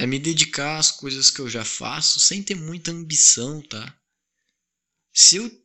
é 0.00 0.06
me 0.06 0.18
dedicar 0.18 0.78
às 0.78 0.90
coisas 0.90 1.30
que 1.30 1.40
eu 1.40 1.50
já 1.50 1.62
faço 1.62 2.18
sem 2.18 2.42
ter 2.42 2.54
muita 2.54 2.90
ambição, 2.90 3.60
tá? 3.60 3.94
Se 5.12 5.36
eu, 5.36 5.62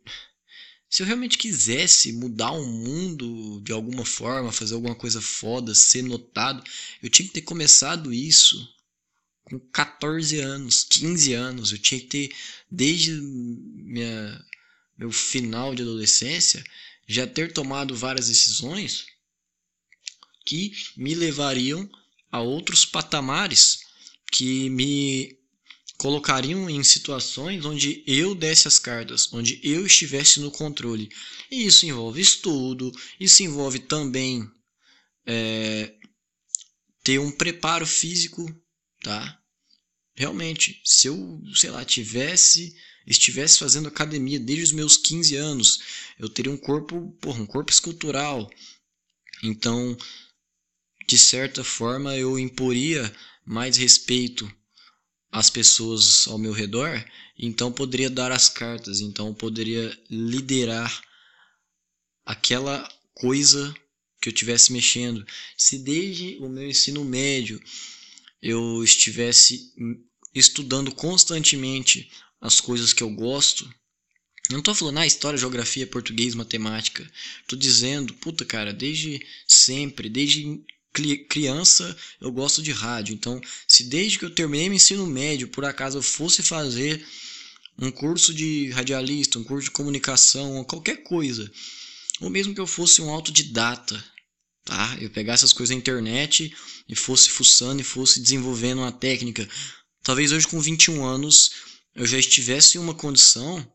se 0.89 1.01
eu 1.01 1.07
realmente 1.07 1.37
quisesse 1.37 2.11
mudar 2.11 2.51
o 2.51 2.65
mundo 2.65 3.61
de 3.61 3.71
alguma 3.71 4.03
forma, 4.03 4.51
fazer 4.51 4.73
alguma 4.73 4.93
coisa 4.93 5.21
foda, 5.21 5.73
ser 5.73 6.01
notado, 6.01 6.61
eu 7.01 7.09
tinha 7.09 7.25
que 7.25 7.33
ter 7.33 7.43
começado 7.43 8.13
isso 8.13 8.57
com 9.45 9.57
14 9.57 10.37
anos, 10.39 10.83
15 10.83 11.31
anos. 11.31 11.71
Eu 11.71 11.77
tinha 11.77 12.01
que 12.01 12.07
ter, 12.07 12.35
desde 12.69 13.13
minha, 13.13 14.45
meu 14.97 15.13
final 15.13 15.73
de 15.73 15.81
adolescência, 15.81 16.61
já 17.07 17.25
ter 17.25 17.53
tomado 17.53 17.95
várias 17.95 18.27
decisões 18.27 19.05
que 20.45 20.73
me 20.97 21.15
levariam 21.15 21.89
a 22.29 22.41
outros 22.41 22.85
patamares 22.85 23.84
que 24.35 24.69
me 24.69 25.39
colocariam 25.97 26.69
em 26.69 26.83
situações 26.83 27.63
onde 27.63 28.03
eu 28.05 28.35
desse 28.35 28.67
as 28.67 28.77
cartas, 28.77 29.31
onde 29.31 29.61
eu 29.63 29.85
estivesse 29.85 30.41
no 30.41 30.51
controle. 30.51 31.09
E 31.49 31.65
isso 31.65 31.85
envolve 31.85 32.19
estudo, 32.19 32.91
isso 33.17 33.43
envolve 33.43 33.79
também 33.79 34.45
é, 35.25 35.93
ter 37.01 37.17
um 37.17 37.31
preparo 37.31 37.87
físico, 37.87 38.45
tá? 39.01 39.39
Realmente, 40.13 40.81
se 40.83 41.07
eu, 41.07 41.41
sei 41.55 41.69
lá, 41.69 41.85
tivesse, 41.85 42.75
estivesse 43.07 43.57
fazendo 43.57 43.87
academia 43.87 44.37
desde 44.37 44.65
os 44.65 44.71
meus 44.73 44.97
15 44.97 45.33
anos, 45.37 45.79
eu 46.19 46.27
teria 46.27 46.51
um 46.51 46.57
corpo, 46.57 47.09
porra, 47.21 47.41
um 47.41 47.45
corpo 47.45 47.71
escultural. 47.71 48.51
Então, 49.41 49.97
de 51.07 51.17
certa 51.17 51.63
forma, 51.63 52.17
eu 52.17 52.37
imporia 52.37 53.15
mais 53.45 53.77
respeito 53.77 54.51
às 55.31 55.49
pessoas 55.49 56.27
ao 56.27 56.37
meu 56.37 56.51
redor, 56.51 57.05
então 57.37 57.71
poderia 57.71 58.09
dar 58.09 58.31
as 58.31 58.49
cartas, 58.49 59.01
então 59.01 59.33
poderia 59.33 59.97
liderar 60.09 61.01
aquela 62.25 62.89
coisa 63.13 63.73
que 64.21 64.29
eu 64.29 64.33
estivesse 64.33 64.73
mexendo. 64.73 65.25
Se 65.57 65.77
desde 65.77 66.37
o 66.37 66.49
meu 66.49 66.67
ensino 66.67 67.05
médio 67.05 67.61
eu 68.41 68.83
estivesse 68.83 69.73
estudando 70.33 70.93
constantemente 70.93 72.09
as 72.41 72.59
coisas 72.59 72.93
que 72.93 73.03
eu 73.03 73.09
gosto, 73.09 73.69
não 74.49 74.59
estou 74.59 74.75
falando, 74.75 74.99
ah, 74.99 75.07
história, 75.07 75.39
geografia, 75.39 75.87
português, 75.87 76.35
matemática. 76.35 77.09
Estou 77.41 77.57
dizendo, 77.57 78.13
puta, 78.13 78.45
cara, 78.45 78.71
desde 78.71 79.25
sempre, 79.47 80.07
desde 80.07 80.63
criança 81.27 81.95
eu 82.21 82.31
gosto 82.31 82.61
de 82.61 82.71
rádio. 82.71 83.13
Então, 83.13 83.39
se 83.67 83.83
desde 83.83 84.19
que 84.19 84.25
eu 84.25 84.29
terminei 84.29 84.69
meu 84.69 84.75
ensino 84.75 85.05
médio, 85.05 85.47
por 85.47 85.65
acaso 85.65 85.97
eu 85.97 86.01
fosse 86.01 86.41
fazer 86.41 87.05
um 87.77 87.91
curso 87.91 88.33
de 88.33 88.69
radialista, 88.69 89.37
um 89.37 89.43
curso 89.43 89.65
de 89.65 89.71
comunicação, 89.71 90.63
qualquer 90.63 91.03
coisa, 91.03 91.51
ou 92.21 92.29
mesmo 92.29 92.53
que 92.53 92.61
eu 92.61 92.67
fosse 92.67 93.01
um 93.01 93.09
autodidata, 93.09 94.03
tá? 94.63 94.97
Eu 95.01 95.09
pegasse 95.09 95.43
essas 95.43 95.53
coisas 95.53 95.75
na 95.75 95.79
internet 95.79 96.55
e 96.87 96.95
fosse 96.95 97.29
fuçando 97.29 97.81
e 97.81 97.83
fosse 97.83 98.19
desenvolvendo 98.19 98.79
uma 98.79 98.91
técnica. 98.91 99.47
Talvez 100.03 100.31
hoje 100.31 100.47
com 100.47 100.59
21 100.59 101.03
anos 101.03 101.51
eu 101.93 102.05
já 102.05 102.17
estivesse 102.17 102.77
em 102.77 102.81
uma 102.81 102.93
condição 102.93 103.65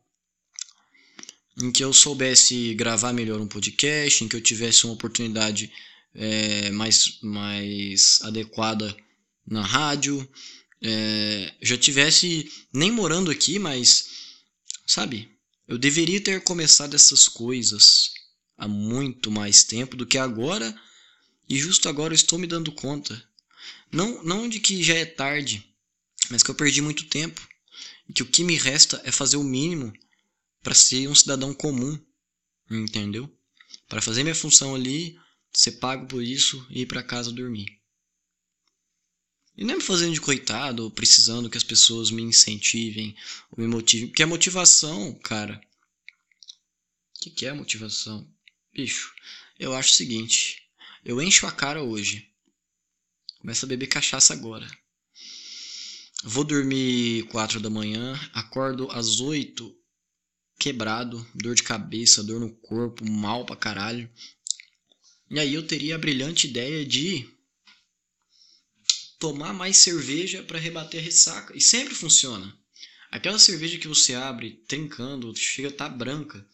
em 1.60 1.70
que 1.70 1.84
eu 1.84 1.92
soubesse 1.92 2.74
gravar 2.74 3.12
melhor 3.12 3.40
um 3.40 3.46
podcast, 3.46 4.24
em 4.24 4.28
que 4.28 4.36
eu 4.36 4.40
tivesse 4.40 4.84
uma 4.84 4.94
oportunidade 4.94 5.70
é, 6.14 6.70
mais, 6.70 7.18
mais 7.22 8.20
adequada 8.22 8.96
na 9.46 9.64
rádio, 9.64 10.28
é, 10.82 11.54
já 11.60 11.76
tivesse 11.76 12.50
nem 12.72 12.90
morando 12.90 13.30
aqui, 13.30 13.58
mas 13.58 14.08
sabe, 14.86 15.30
eu 15.68 15.78
deveria 15.78 16.20
ter 16.20 16.42
começado 16.42 16.94
essas 16.94 17.28
coisas 17.28 18.10
há 18.56 18.66
muito 18.66 19.30
mais 19.30 19.62
tempo 19.62 19.96
do 19.96 20.06
que 20.06 20.18
agora 20.18 20.74
e 21.48 21.58
justo 21.58 21.88
agora 21.88 22.12
eu 22.12 22.16
estou 22.16 22.38
me 22.38 22.46
dando 22.46 22.72
conta. 22.72 23.22
Não, 23.90 24.22
não 24.22 24.48
de 24.48 24.60
que 24.60 24.82
já 24.82 24.94
é 24.94 25.04
tarde, 25.04 25.64
mas 26.30 26.42
que 26.42 26.50
eu 26.50 26.54
perdi 26.54 26.80
muito 26.80 27.06
tempo 27.06 27.46
e 28.08 28.12
que 28.12 28.22
o 28.22 28.26
que 28.26 28.44
me 28.44 28.56
resta 28.56 29.00
é 29.04 29.10
fazer 29.10 29.36
o 29.36 29.44
mínimo 29.44 29.92
para 30.62 30.74
ser 30.74 31.08
um 31.08 31.14
cidadão 31.14 31.52
comum, 31.52 31.98
entendeu? 32.70 33.28
Para 33.88 34.02
fazer 34.02 34.22
minha 34.22 34.34
função 34.34 34.74
ali, 34.74 35.18
ser 35.52 35.72
pago 35.72 36.06
por 36.06 36.22
isso 36.22 36.64
e 36.70 36.82
ir 36.82 36.86
para 36.86 37.02
casa 37.02 37.32
dormir. 37.32 37.80
E 39.56 39.64
não 39.64 39.74
é 39.74 39.76
me 39.76 39.82
fazendo 39.82 40.14
de 40.14 40.20
coitado 40.20 40.84
ou 40.84 40.90
precisando 40.90 41.50
que 41.50 41.58
as 41.58 41.64
pessoas 41.64 42.10
me 42.10 42.22
incentivem 42.22 43.14
ou 43.50 43.62
me 43.62 43.68
motivem. 43.68 44.08
Porque 44.08 44.22
a 44.22 44.26
motivação, 44.26 45.12
cara. 45.14 45.60
O 47.16 47.20
que, 47.20 47.30
que 47.30 47.46
é 47.46 47.52
motivação? 47.52 48.26
Bicho, 48.72 49.12
eu 49.58 49.74
acho 49.74 49.90
o 49.90 49.96
seguinte: 49.96 50.62
eu 51.04 51.20
encho 51.20 51.46
a 51.46 51.52
cara 51.52 51.82
hoje. 51.82 52.30
Começo 53.38 53.64
a 53.64 53.68
beber 53.68 53.88
cachaça 53.88 54.32
agora. 54.32 54.66
Vou 56.22 56.44
dormir 56.44 57.24
4 57.28 57.60
da 57.60 57.70
manhã, 57.70 58.18
acordo 58.34 58.90
às 58.90 59.20
8, 59.20 59.74
quebrado, 60.58 61.26
dor 61.34 61.54
de 61.54 61.62
cabeça, 61.62 62.22
dor 62.22 62.38
no 62.38 62.54
corpo, 62.56 63.08
mal 63.10 63.46
pra 63.46 63.56
caralho. 63.56 64.10
E 65.30 65.38
aí 65.38 65.54
eu 65.54 65.64
teria 65.64 65.94
a 65.94 65.98
brilhante 65.98 66.48
ideia 66.48 66.84
de 66.84 67.28
tomar 69.20 69.52
mais 69.52 69.76
cerveja 69.76 70.42
para 70.42 70.58
rebater 70.58 71.00
a 71.00 71.04
ressaca. 71.04 71.56
E 71.56 71.60
sempre 71.60 71.94
funciona. 71.94 72.52
Aquela 73.12 73.38
cerveja 73.38 73.78
que 73.78 73.86
você 73.86 74.14
abre 74.14 74.62
trincando, 74.66 75.34
chega 75.36 75.68
a 75.68 75.70
estar 75.70 75.88
tá 75.88 75.94
branca, 75.94 76.44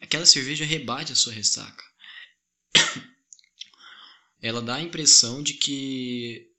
aquela 0.00 0.26
cerveja 0.26 0.64
rebate 0.64 1.12
a 1.12 1.16
sua 1.16 1.32
ressaca. 1.32 1.84
Ela 4.40 4.62
dá 4.62 4.76
a 4.76 4.82
impressão 4.82 5.42
de 5.42 5.54
que 5.54 6.52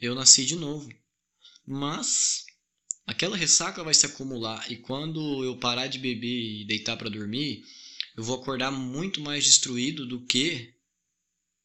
eu 0.00 0.14
nasci 0.14 0.44
de 0.44 0.54
novo. 0.54 0.88
Mas 1.66 2.46
aquela 3.06 3.36
ressaca 3.36 3.82
vai 3.82 3.94
se 3.94 4.06
acumular 4.06 4.70
e 4.70 4.76
quando 4.76 5.44
eu 5.44 5.56
parar 5.58 5.86
de 5.86 5.98
beber 5.98 6.60
e 6.60 6.64
deitar 6.64 6.96
para 6.96 7.10
dormir, 7.10 7.64
eu 8.18 8.24
vou 8.24 8.34
acordar 8.34 8.72
muito 8.72 9.20
mais 9.20 9.44
destruído 9.44 10.04
do 10.04 10.20
que 10.26 10.74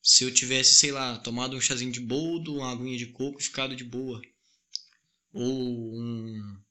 se 0.03 0.23
eu 0.23 0.31
tivesse, 0.31 0.75
sei 0.75 0.91
lá, 0.91 1.17
tomado 1.17 1.57
um 1.57 1.59
chazinho 1.59 1.91
de 1.91 1.99
boldo, 1.99 2.57
uma 2.57 2.71
aguinha 2.71 2.95
de 2.95 3.07
coco 3.07 3.39
e 3.39 3.43
ficado 3.43 3.75
de 3.75 3.83
boa. 3.83 4.21
Ou 5.31 5.99
um, 5.99 6.61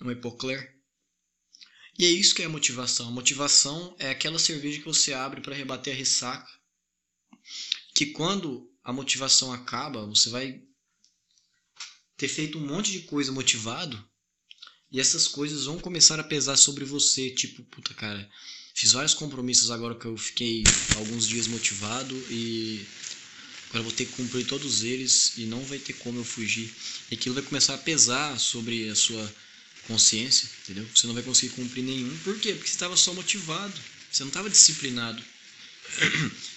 um 0.00 0.10
epocler. 0.10 0.74
E 1.98 2.06
é 2.06 2.08
isso 2.08 2.34
que 2.34 2.40
é 2.40 2.46
a 2.46 2.48
motivação. 2.48 3.08
A 3.08 3.10
motivação 3.10 3.94
é 3.98 4.08
aquela 4.08 4.38
cerveja 4.38 4.78
que 4.78 4.86
você 4.86 5.12
abre 5.12 5.42
para 5.42 5.54
rebater 5.54 5.92
a 5.92 5.96
ressaca. 5.96 6.50
Que 7.94 8.06
quando 8.06 8.72
a 8.82 8.90
motivação 8.90 9.52
acaba, 9.52 10.06
você 10.06 10.30
vai 10.30 10.62
ter 12.16 12.28
feito 12.28 12.56
um 12.56 12.66
monte 12.66 12.90
de 12.90 13.00
coisa 13.00 13.32
motivado 13.32 14.02
e 14.90 14.98
essas 14.98 15.28
coisas 15.28 15.66
vão 15.66 15.78
começar 15.78 16.18
a 16.18 16.24
pesar 16.24 16.56
sobre 16.56 16.86
você, 16.86 17.28
tipo, 17.28 17.62
puta 17.64 17.92
cara, 17.92 18.30
Fiz 18.74 18.92
vários 18.92 19.14
compromissos 19.14 19.70
agora 19.70 19.94
que 19.94 20.06
eu 20.06 20.16
fiquei 20.16 20.64
alguns 20.96 21.26
dias 21.26 21.46
motivado 21.46 22.14
e 22.30 22.84
agora 23.68 23.84
vou 23.84 23.92
ter 23.92 24.06
que 24.06 24.12
cumprir 24.12 24.46
todos 24.46 24.82
eles 24.82 25.32
e 25.36 25.42
não 25.42 25.62
vai 25.64 25.78
ter 25.78 25.92
como 25.94 26.18
eu 26.18 26.24
fugir. 26.24 26.72
E 27.10 27.14
aquilo 27.14 27.34
vai 27.34 27.44
começar 27.44 27.74
a 27.74 27.78
pesar 27.78 28.38
sobre 28.38 28.88
a 28.88 28.94
sua 28.94 29.34
consciência, 29.86 30.48
entendeu? 30.62 30.86
Você 30.94 31.06
não 31.06 31.14
vai 31.14 31.22
conseguir 31.22 31.54
cumprir 31.54 31.82
nenhum. 31.82 32.16
Por 32.18 32.38
quê? 32.38 32.52
Porque 32.52 32.68
você 32.68 32.74
estava 32.74 32.96
só 32.96 33.12
motivado. 33.14 33.74
Você 34.10 34.22
não 34.22 34.28
estava 34.28 34.50
disciplinado. 34.50 35.22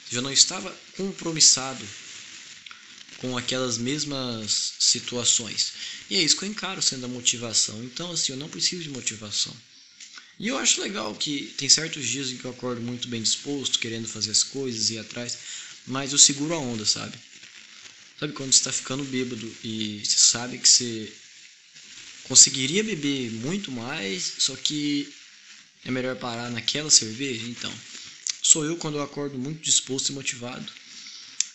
Você 0.05 0.15
já 0.15 0.21
não 0.21 0.31
estava 0.31 0.75
compromissado 0.95 1.85
com 3.17 3.37
aquelas 3.37 3.77
mesmas 3.77 4.73
situações. 4.79 5.73
E 6.09 6.15
é 6.15 6.21
isso 6.21 6.37
que 6.37 6.43
eu 6.43 6.49
encaro 6.49 6.81
sendo 6.81 7.05
a 7.05 7.09
motivação. 7.09 7.83
Então, 7.83 8.11
assim, 8.11 8.33
eu 8.33 8.37
não 8.37 8.49
preciso 8.49 8.83
de 8.83 8.89
motivação. 8.89 9.55
E 10.37 10.49
eu 10.49 10.57
acho 10.57 10.81
legal 10.81 11.15
que 11.15 11.53
tem 11.57 11.69
certos 11.69 12.05
dias 12.05 12.29
em 12.29 12.37
que 12.37 12.45
eu 12.45 12.51
acordo 12.51 12.81
muito 12.81 13.07
bem 13.07 13.21
disposto, 13.21 13.79
querendo 13.79 14.07
fazer 14.07 14.31
as 14.31 14.43
coisas 14.43 14.89
e 14.89 14.97
atrás, 14.97 15.37
mas 15.87 16.11
eu 16.11 16.17
seguro 16.17 16.53
a 16.53 16.59
onda, 16.59 16.85
sabe? 16.85 17.17
Sabe 18.19 18.33
quando 18.33 18.51
você 18.51 18.59
está 18.59 18.71
ficando 18.71 19.03
bêbado 19.05 19.55
e 19.63 20.01
você 20.03 20.17
sabe 20.17 20.57
que 20.57 20.67
você 20.67 21.13
conseguiria 22.23 22.83
beber 22.83 23.31
muito 23.31 23.71
mais, 23.71 24.33
só 24.39 24.55
que 24.55 25.13
é 25.85 25.91
melhor 25.91 26.17
parar 26.17 26.49
naquela 26.49 26.89
cerveja? 26.89 27.45
Então, 27.47 27.73
sou 28.41 28.65
eu 28.65 28.75
quando 28.77 28.95
eu 28.95 29.03
acordo 29.03 29.37
muito 29.37 29.61
disposto 29.61 30.09
e 30.09 30.13
motivado. 30.13 30.71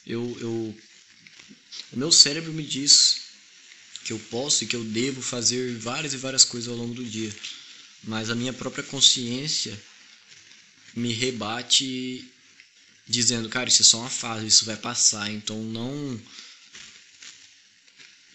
Eu, 0.06 0.38
eu, 0.40 0.78
o 1.92 1.96
meu 1.96 2.10
cérebro 2.10 2.52
me 2.52 2.62
diz 2.62 3.28
que 4.04 4.12
eu 4.12 4.18
posso 4.30 4.64
e 4.64 4.66
que 4.66 4.76
eu 4.76 4.84
devo 4.84 5.20
fazer 5.20 5.76
várias 5.76 6.14
e 6.14 6.16
várias 6.16 6.44
coisas 6.44 6.68
ao 6.68 6.76
longo 6.76 6.94
do 6.94 7.04
dia 7.04 7.30
mas 8.02 8.30
a 8.30 8.34
minha 8.34 8.52
própria 8.52 8.84
consciência 8.84 9.78
me 10.94 11.12
rebate 11.12 12.24
dizendo, 13.06 13.48
cara, 13.48 13.68
isso 13.68 13.82
é 13.82 13.84
só 13.84 13.98
uma 13.98 14.10
fase, 14.10 14.46
isso 14.46 14.64
vai 14.64 14.76
passar, 14.76 15.30
então 15.30 15.62
não 15.62 16.20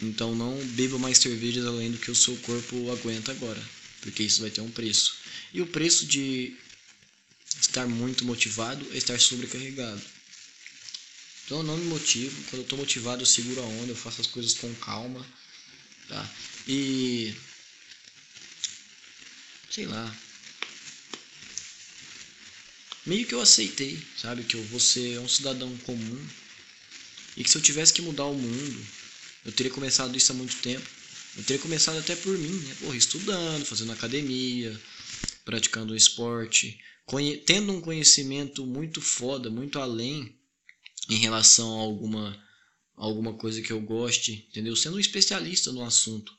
então 0.01 0.35
não 0.35 0.57
beba 0.67 0.99
mais 0.99 1.17
cervejas 1.17 1.65
além 1.65 1.91
do 1.91 1.97
que 1.97 2.11
o 2.11 2.15
seu 2.15 2.35
corpo 2.37 2.91
aguenta 2.91 3.31
agora, 3.31 3.61
porque 4.01 4.23
isso 4.23 4.41
vai 4.41 4.49
ter 4.49 4.61
um 4.61 4.69
preço. 4.69 5.15
E 5.53 5.61
o 5.61 5.67
preço 5.67 6.05
de 6.05 6.53
estar 7.61 7.87
muito 7.87 8.25
motivado 8.25 8.85
é 8.91 8.97
estar 8.97 9.19
sobrecarregado. 9.19 10.01
Então 11.45 11.59
eu 11.59 11.63
não 11.63 11.77
me 11.77 11.85
motivo, 11.85 12.35
quando 12.49 12.61
eu 12.61 12.63
estou 12.63 12.77
motivado 12.77 13.21
eu 13.21 13.25
seguro 13.25 13.61
a 13.61 13.65
onda, 13.65 13.91
eu 13.91 13.95
faço 13.95 14.19
as 14.19 14.27
coisas 14.27 14.53
com 14.55 14.73
calma, 14.75 15.25
tá? 16.09 16.29
E 16.67 17.33
sei 19.75 19.85
lá. 19.87 20.17
Meio 23.05 23.27
que 23.27 23.35
eu 23.35 23.41
aceitei, 23.41 24.01
sabe? 24.17 24.45
Que 24.45 24.55
eu 24.55 24.63
vou 24.63 24.79
ser 24.79 25.19
um 25.19 25.27
cidadão 25.27 25.75
comum. 25.79 26.27
E 27.35 27.43
que 27.43 27.49
se 27.49 27.57
eu 27.57 27.61
tivesse 27.61 27.91
que 27.91 28.01
mudar 28.01 28.25
o 28.25 28.33
mundo, 28.33 28.87
eu 29.43 29.51
teria 29.51 29.71
começado 29.71 30.15
isso 30.15 30.31
há 30.31 30.35
muito 30.35 30.55
tempo. 30.61 30.89
Eu 31.35 31.43
teria 31.43 31.61
começado 31.61 31.97
até 31.97 32.15
por 32.15 32.37
mim, 32.37 32.57
né? 32.59 32.75
Porra, 32.79 32.95
estudando, 32.95 33.65
fazendo 33.65 33.91
academia, 33.91 34.79
praticando 35.43 35.91
um 35.91 35.97
esporte, 35.97 36.79
tendo 37.45 37.73
um 37.73 37.81
conhecimento 37.81 38.65
muito 38.65 39.01
foda, 39.01 39.49
muito 39.49 39.77
além 39.77 40.39
em 41.09 41.17
relação 41.17 41.77
a 41.77 41.81
alguma, 41.81 42.41
alguma 42.95 43.33
coisa 43.33 43.61
que 43.61 43.73
eu 43.73 43.81
goste, 43.81 44.47
entendeu? 44.49 44.73
Sendo 44.73 44.95
um 44.95 45.01
especialista 45.01 45.73
no 45.73 45.83
assunto. 45.83 46.33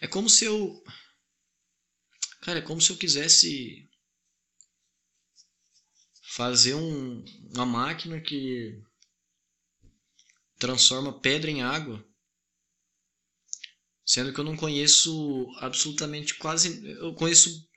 É 0.00 0.06
como 0.06 0.28
se 0.28 0.44
eu. 0.44 0.82
Cara, 2.42 2.58
é 2.58 2.62
como 2.62 2.80
se 2.80 2.90
eu 2.90 2.96
quisesse 2.96 3.88
fazer 6.34 6.74
um, 6.74 7.24
uma 7.54 7.64
máquina 7.64 8.20
que 8.20 8.82
transforma 10.58 11.20
pedra 11.20 11.50
em 11.50 11.62
água, 11.62 12.04
sendo 14.04 14.32
que 14.32 14.40
eu 14.40 14.44
não 14.44 14.56
conheço 14.56 15.46
absolutamente 15.58 16.34
quase, 16.34 16.84
eu 16.86 17.14
conheço, 17.14 17.68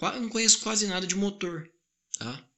não 0.00 0.28
conheço 0.28 0.60
quase 0.60 0.86
nada 0.86 1.06
de 1.06 1.14
motor, 1.14 1.68
tá? 2.18 2.48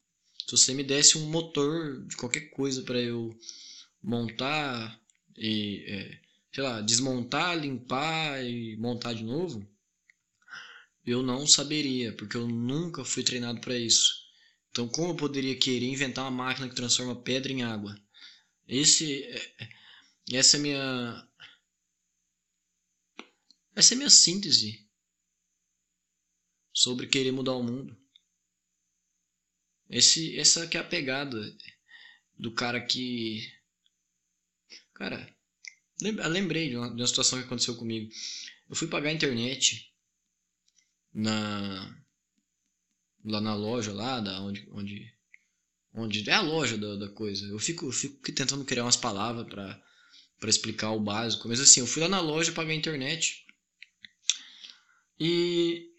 Se 0.47 0.57
você 0.57 0.75
me 0.75 0.85
desse 0.85 1.17
um 1.17 1.31
motor 1.31 2.05
de 2.07 2.17
qualquer 2.17 2.51
coisa 2.51 2.83
para 2.83 3.01
eu 3.01 3.35
montar 4.03 5.01
e, 5.37 5.85
é, 5.87 6.21
sei 6.53 6.65
lá, 6.65 6.81
desmontar, 6.81 7.59
limpar 7.59 8.45
e 8.45 8.77
montar 8.77 9.15
de 9.15 9.25
novo, 9.25 9.67
eu 11.05 11.23
não 11.23 11.47
saberia, 11.47 12.15
porque 12.17 12.37
eu 12.37 12.47
nunca 12.47 13.05
fui 13.05 13.23
treinado 13.23 13.61
para 13.61 13.77
isso. 13.77 14.21
Então, 14.71 14.89
como 14.89 15.13
eu 15.13 15.17
poderia 15.17 15.59
querer 15.59 15.87
inventar 15.87 16.25
uma 16.25 16.45
máquina 16.45 16.69
que 16.69 16.75
transforma 16.75 17.21
pedra 17.23 17.53
em 17.53 17.63
água? 17.63 17.97
Esse, 18.69 19.25
é, 19.25 19.71
essa 20.33 20.57
é 20.57 20.61
minha, 20.61 21.29
essa 23.75 23.95
é 23.95 23.97
minha 23.97 24.11
síntese 24.11 24.89
sobre 26.73 27.09
querer 27.09 27.33
mudar 27.33 27.55
o 27.55 27.63
mundo. 27.63 27.99
Esse, 29.89 30.39
essa 30.39 30.69
que 30.69 30.77
é 30.77 30.81
a 30.81 30.85
pegada 30.85 31.41
do 32.39 32.55
cara 32.55 32.81
que, 32.81 33.53
cara, 34.95 35.37
lembrei 36.03 36.69
de 36.69 36.77
uma, 36.77 36.89
de 36.89 37.01
uma 37.01 37.07
situação 37.07 37.39
que 37.39 37.45
aconteceu 37.45 37.77
comigo. 37.77 38.11
Eu 38.69 38.77
fui 38.77 38.89
pagar 38.89 39.11
a 39.11 39.13
internet 39.13 39.93
na 41.13 41.97
lá 43.25 43.41
na 43.41 43.55
loja 43.55 43.93
lá, 43.93 44.21
da 44.21 44.41
onde 44.41 44.67
onde 44.73 45.13
onde 45.93 46.29
é 46.31 46.33
a 46.33 46.41
loja 46.41 46.79
da, 46.79 46.97
da 46.97 47.09
coisa. 47.09 47.47
Eu 47.47 47.59
fico, 47.59 47.87
eu 47.87 47.93
fico 47.93 48.33
tentando 48.33 48.65
criar 48.65 48.85
umas 48.85 48.97
palavras 48.97 49.47
para 49.47 49.83
para 50.39 50.49
explicar 50.49 50.93
o 50.93 51.01
básico, 51.01 51.49
mas 51.49 51.61
assim, 51.61 51.81
eu 51.81 51.87
fui 51.87 52.01
lá 52.03 52.09
na 52.09 52.21
loja 52.21 52.53
pagar 52.53 52.73
a 52.73 52.75
internet. 52.75 53.45
E 55.19 55.91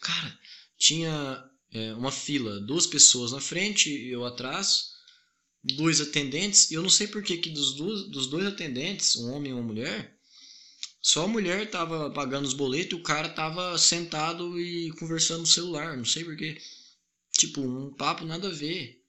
cara, 0.00 0.38
tinha 0.76 1.44
é, 1.72 1.94
uma 1.94 2.10
fila, 2.10 2.60
duas 2.60 2.86
pessoas 2.86 3.30
na 3.32 3.40
frente 3.40 3.88
e 3.90 4.10
eu 4.10 4.24
atrás, 4.24 4.89
dois 5.62 6.00
atendentes, 6.00 6.70
e 6.70 6.74
eu 6.74 6.82
não 6.82 6.90
sei 6.90 7.06
por 7.06 7.22
que, 7.22 7.36
que 7.36 7.50
dos, 7.50 7.74
dois, 7.74 8.02
dos 8.04 8.26
dois 8.26 8.46
atendentes, 8.46 9.16
um 9.16 9.32
homem 9.32 9.50
e 9.50 9.54
uma 9.54 9.62
mulher, 9.62 10.18
só 11.02 11.24
a 11.24 11.28
mulher 11.28 11.70
tava 11.70 12.10
pagando 12.10 12.46
os 12.46 12.52
boletos 12.52 12.92
e 12.92 13.00
o 13.00 13.02
cara 13.02 13.28
tava 13.28 13.76
sentado 13.78 14.60
e 14.60 14.90
conversando 14.92 15.40
no 15.40 15.46
celular. 15.46 15.96
Não 15.96 16.04
sei 16.04 16.24
porquê. 16.24 16.60
Tipo, 17.32 17.62
um 17.62 17.92
papo 17.94 18.24
nada 18.26 18.48
a 18.48 18.52
ver. 18.52 19.02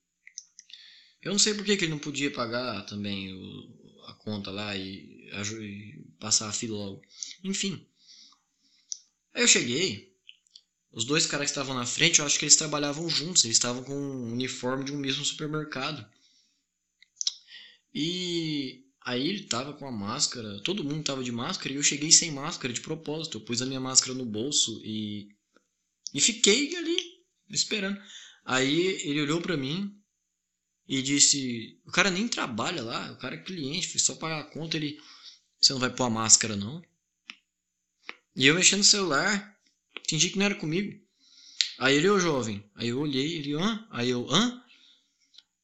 Eu 1.21 1.33
não 1.33 1.39
sei 1.39 1.53
por 1.53 1.65
que, 1.65 1.75
que 1.75 1.83
ele 1.85 1.91
não 1.91 1.99
podia 1.99 2.31
pagar 2.31 2.85
também 2.85 3.33
o, 3.33 4.03
a 4.07 4.13
conta 4.13 4.49
lá 4.51 4.75
e, 4.75 5.29
e 5.29 6.01
passar 6.17 6.47
a 6.47 6.53
fila 6.53 6.77
logo. 6.77 7.01
Enfim. 7.43 7.85
Aí 9.33 9.43
eu 9.43 9.47
cheguei. 9.47 10.15
Os 10.93 11.05
dois 11.05 11.25
caras 11.25 11.47
que 11.47 11.51
estavam 11.51 11.75
na 11.75 11.85
frente, 11.85 12.19
eu 12.19 12.25
acho 12.25 12.39
que 12.39 12.45
eles 12.45 12.55
trabalhavam 12.55 13.09
juntos. 13.09 13.43
Eles 13.43 13.57
estavam 13.57 13.83
com 13.83 13.93
um 13.93 14.31
uniforme 14.31 14.85
de 14.85 14.93
um 14.93 14.97
mesmo 14.97 15.25
supermercado. 15.25 16.05
E 17.93 18.85
Aí 19.03 19.27
ele 19.27 19.43
tava 19.43 19.73
com 19.73 19.87
a 19.87 19.91
máscara, 19.91 20.59
todo 20.59 20.83
mundo 20.83 21.03
tava 21.03 21.23
de 21.23 21.31
máscara 21.31 21.73
e 21.73 21.75
eu 21.75 21.83
cheguei 21.83 22.11
sem 22.11 22.31
máscara 22.31 22.71
de 22.71 22.81
propósito. 22.81 23.37
Eu 23.37 23.41
pus 23.41 23.61
a 23.61 23.65
minha 23.65 23.79
máscara 23.79 24.13
no 24.13 24.25
bolso 24.25 24.79
e. 24.85 25.29
E 26.13 26.21
fiquei 26.21 26.75
ali, 26.75 26.97
esperando. 27.49 27.99
Aí 28.45 28.79
ele 29.03 29.21
olhou 29.21 29.41
para 29.41 29.57
mim 29.57 29.91
e 30.87 31.01
disse: 31.01 31.79
O 31.85 31.91
cara 31.91 32.11
nem 32.11 32.27
trabalha 32.27 32.83
lá, 32.83 33.11
o 33.11 33.17
cara 33.17 33.35
é 33.35 33.41
cliente, 33.41 33.87
foi 33.87 33.99
só 33.99 34.13
pagar 34.15 34.41
a 34.41 34.51
conta. 34.51 34.77
Ele: 34.77 34.99
Você 35.59 35.73
não 35.73 35.79
vai 35.79 35.89
pôr 35.89 36.03
a 36.03 36.09
máscara 36.09 36.55
não? 36.55 36.83
E 38.35 38.45
eu 38.45 38.53
mexendo 38.53 38.79
no 38.79 38.85
celular, 38.85 39.59
fingi 40.07 40.29
que 40.29 40.37
não 40.37 40.45
era 40.45 40.55
comigo. 40.55 40.95
Aí 41.79 41.95
ele, 41.95 42.09
ô 42.09 42.19
jovem. 42.19 42.63
Aí 42.75 42.89
eu 42.89 42.99
olhei, 42.99 43.37
ele, 43.37 43.55
hã? 43.55 43.87
Aí 43.89 44.11
eu, 44.11 44.29
hã? 44.29 44.60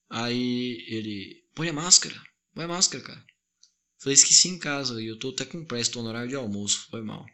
Aí 0.10 0.86
ele, 0.88 1.44
põe 1.54 1.70
a 1.70 1.74
máscara. 1.74 2.16
Põe 2.54 2.66
a 2.66 2.70
máscara, 2.70 3.04
cara. 3.04 3.26
Falei, 4.00 4.14
esqueci 4.14 4.48
em 4.48 4.60
casa 4.60 5.02
e 5.02 5.08
eu 5.08 5.18
tô 5.18 5.30
até 5.30 5.44
com 5.46 5.66
pressa, 5.66 5.92
no 5.96 6.08
horário 6.08 6.30
de 6.30 6.36
almoço, 6.36 6.88
foi 6.90 7.02
mal. 7.02 7.26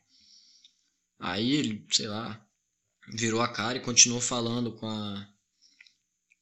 Aí 1.19 1.51
ele, 1.51 1.86
sei 1.91 2.07
lá, 2.07 2.45
virou 3.13 3.41
a 3.41 3.47
cara 3.47 3.77
e 3.77 3.81
continuou 3.81 4.21
falando 4.21 4.71
com 4.73 4.88
a 4.88 5.29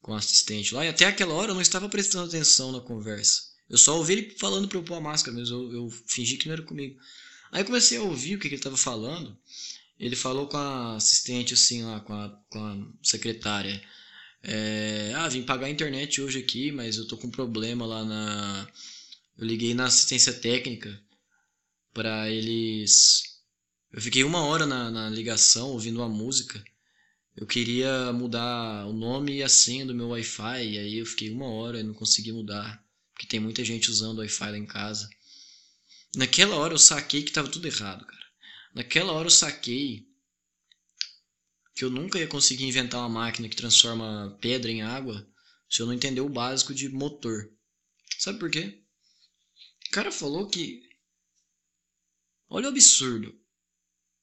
com 0.00 0.14
a 0.14 0.18
assistente 0.18 0.74
lá. 0.74 0.84
E 0.84 0.88
até 0.88 1.06
aquela 1.06 1.32
hora 1.34 1.52
eu 1.52 1.54
não 1.54 1.62
estava 1.62 1.88
prestando 1.88 2.26
atenção 2.26 2.72
na 2.72 2.80
conversa. 2.80 3.52
Eu 3.70 3.78
só 3.78 3.96
ouvi 3.96 4.14
ele 4.14 4.36
falando 4.38 4.68
pra 4.68 4.76
eu 4.76 4.82
pôr 4.82 4.96
a 4.96 5.00
máscara, 5.00 5.36
mas 5.36 5.48
eu, 5.48 5.72
eu 5.72 5.88
fingi 6.06 6.36
que 6.36 6.46
não 6.46 6.54
era 6.54 6.62
comigo. 6.62 6.98
Aí 7.52 7.64
comecei 7.64 7.98
a 7.98 8.02
ouvir 8.02 8.34
o 8.34 8.38
que, 8.38 8.48
que 8.48 8.54
ele 8.54 8.60
estava 8.60 8.76
falando. 8.76 9.38
Ele 9.98 10.16
falou 10.16 10.48
com 10.48 10.56
a 10.56 10.96
assistente, 10.96 11.54
assim, 11.54 11.84
lá, 11.84 12.00
com 12.00 12.12
a, 12.12 12.28
com 12.50 12.58
a 12.58 12.76
secretária. 13.02 13.80
É, 14.42 15.12
ah, 15.16 15.28
vim 15.28 15.42
pagar 15.42 15.66
a 15.66 15.70
internet 15.70 16.20
hoje 16.20 16.38
aqui, 16.38 16.72
mas 16.72 16.96
eu 16.96 17.06
tô 17.06 17.16
com 17.16 17.28
um 17.28 17.30
problema 17.30 17.86
lá 17.86 18.04
na 18.04 18.68
eu 19.42 19.46
liguei 19.46 19.74
na 19.74 19.86
assistência 19.86 20.32
técnica 20.32 21.02
para 21.92 22.30
eles. 22.30 23.40
Eu 23.90 24.00
fiquei 24.00 24.24
uma 24.24 24.44
hora 24.44 24.66
na, 24.66 24.90
na 24.90 25.10
ligação 25.10 25.70
ouvindo 25.70 25.98
uma 25.98 26.08
música. 26.08 26.62
Eu 27.34 27.46
queria 27.46 28.12
mudar 28.12 28.86
o 28.86 28.92
nome 28.92 29.36
e 29.36 29.42
a 29.42 29.48
senha 29.48 29.86
do 29.86 29.94
meu 29.94 30.08
Wi-Fi, 30.08 30.64
e 30.64 30.78
aí 30.78 30.98
eu 30.98 31.06
fiquei 31.06 31.30
uma 31.30 31.46
hora 31.46 31.80
e 31.80 31.82
não 31.82 31.94
consegui 31.94 32.30
mudar, 32.30 32.84
porque 33.12 33.26
tem 33.26 33.40
muita 33.40 33.64
gente 33.64 33.90
usando 33.90 34.18
Wi-Fi 34.18 34.50
lá 34.50 34.58
em 34.58 34.66
casa. 34.66 35.08
Naquela 36.14 36.56
hora 36.56 36.74
eu 36.74 36.78
saquei 36.78 37.22
que 37.22 37.30
estava 37.30 37.48
tudo 37.48 37.66
errado, 37.66 38.04
cara. 38.04 38.26
Naquela 38.74 39.12
hora 39.12 39.26
eu 39.26 39.30
saquei 39.30 40.06
que 41.74 41.84
eu 41.84 41.90
nunca 41.90 42.18
ia 42.18 42.28
conseguir 42.28 42.64
inventar 42.64 43.00
uma 43.00 43.08
máquina 43.08 43.48
que 43.48 43.56
transforma 43.56 44.36
pedra 44.40 44.70
em 44.70 44.82
água 44.82 45.26
se 45.68 45.80
eu 45.80 45.86
não 45.86 45.94
entender 45.94 46.20
o 46.20 46.28
básico 46.28 46.74
de 46.74 46.88
motor. 46.88 47.50
Sabe 48.18 48.38
por 48.38 48.50
quê? 48.50 48.82
cara 49.92 50.10
falou 50.10 50.48
que. 50.48 50.82
Olha 52.48 52.66
o 52.66 52.70
absurdo. 52.70 53.38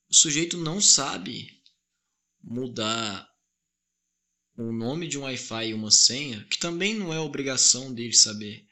O 0.10 0.16
sujeito 0.16 0.58
não 0.58 0.82
sabe 0.82 1.62
mudar 2.44 3.30
o 4.58 4.72
nome 4.72 5.08
de 5.08 5.18
um 5.18 5.22
Wi-Fi 5.22 5.70
e 5.70 5.74
uma 5.74 5.92
senha, 5.92 6.44
que 6.50 6.58
também 6.58 6.96
não 6.96 7.14
é 7.14 7.20
obrigação 7.20 7.94
dele 7.94 8.14
saber. 8.14 8.68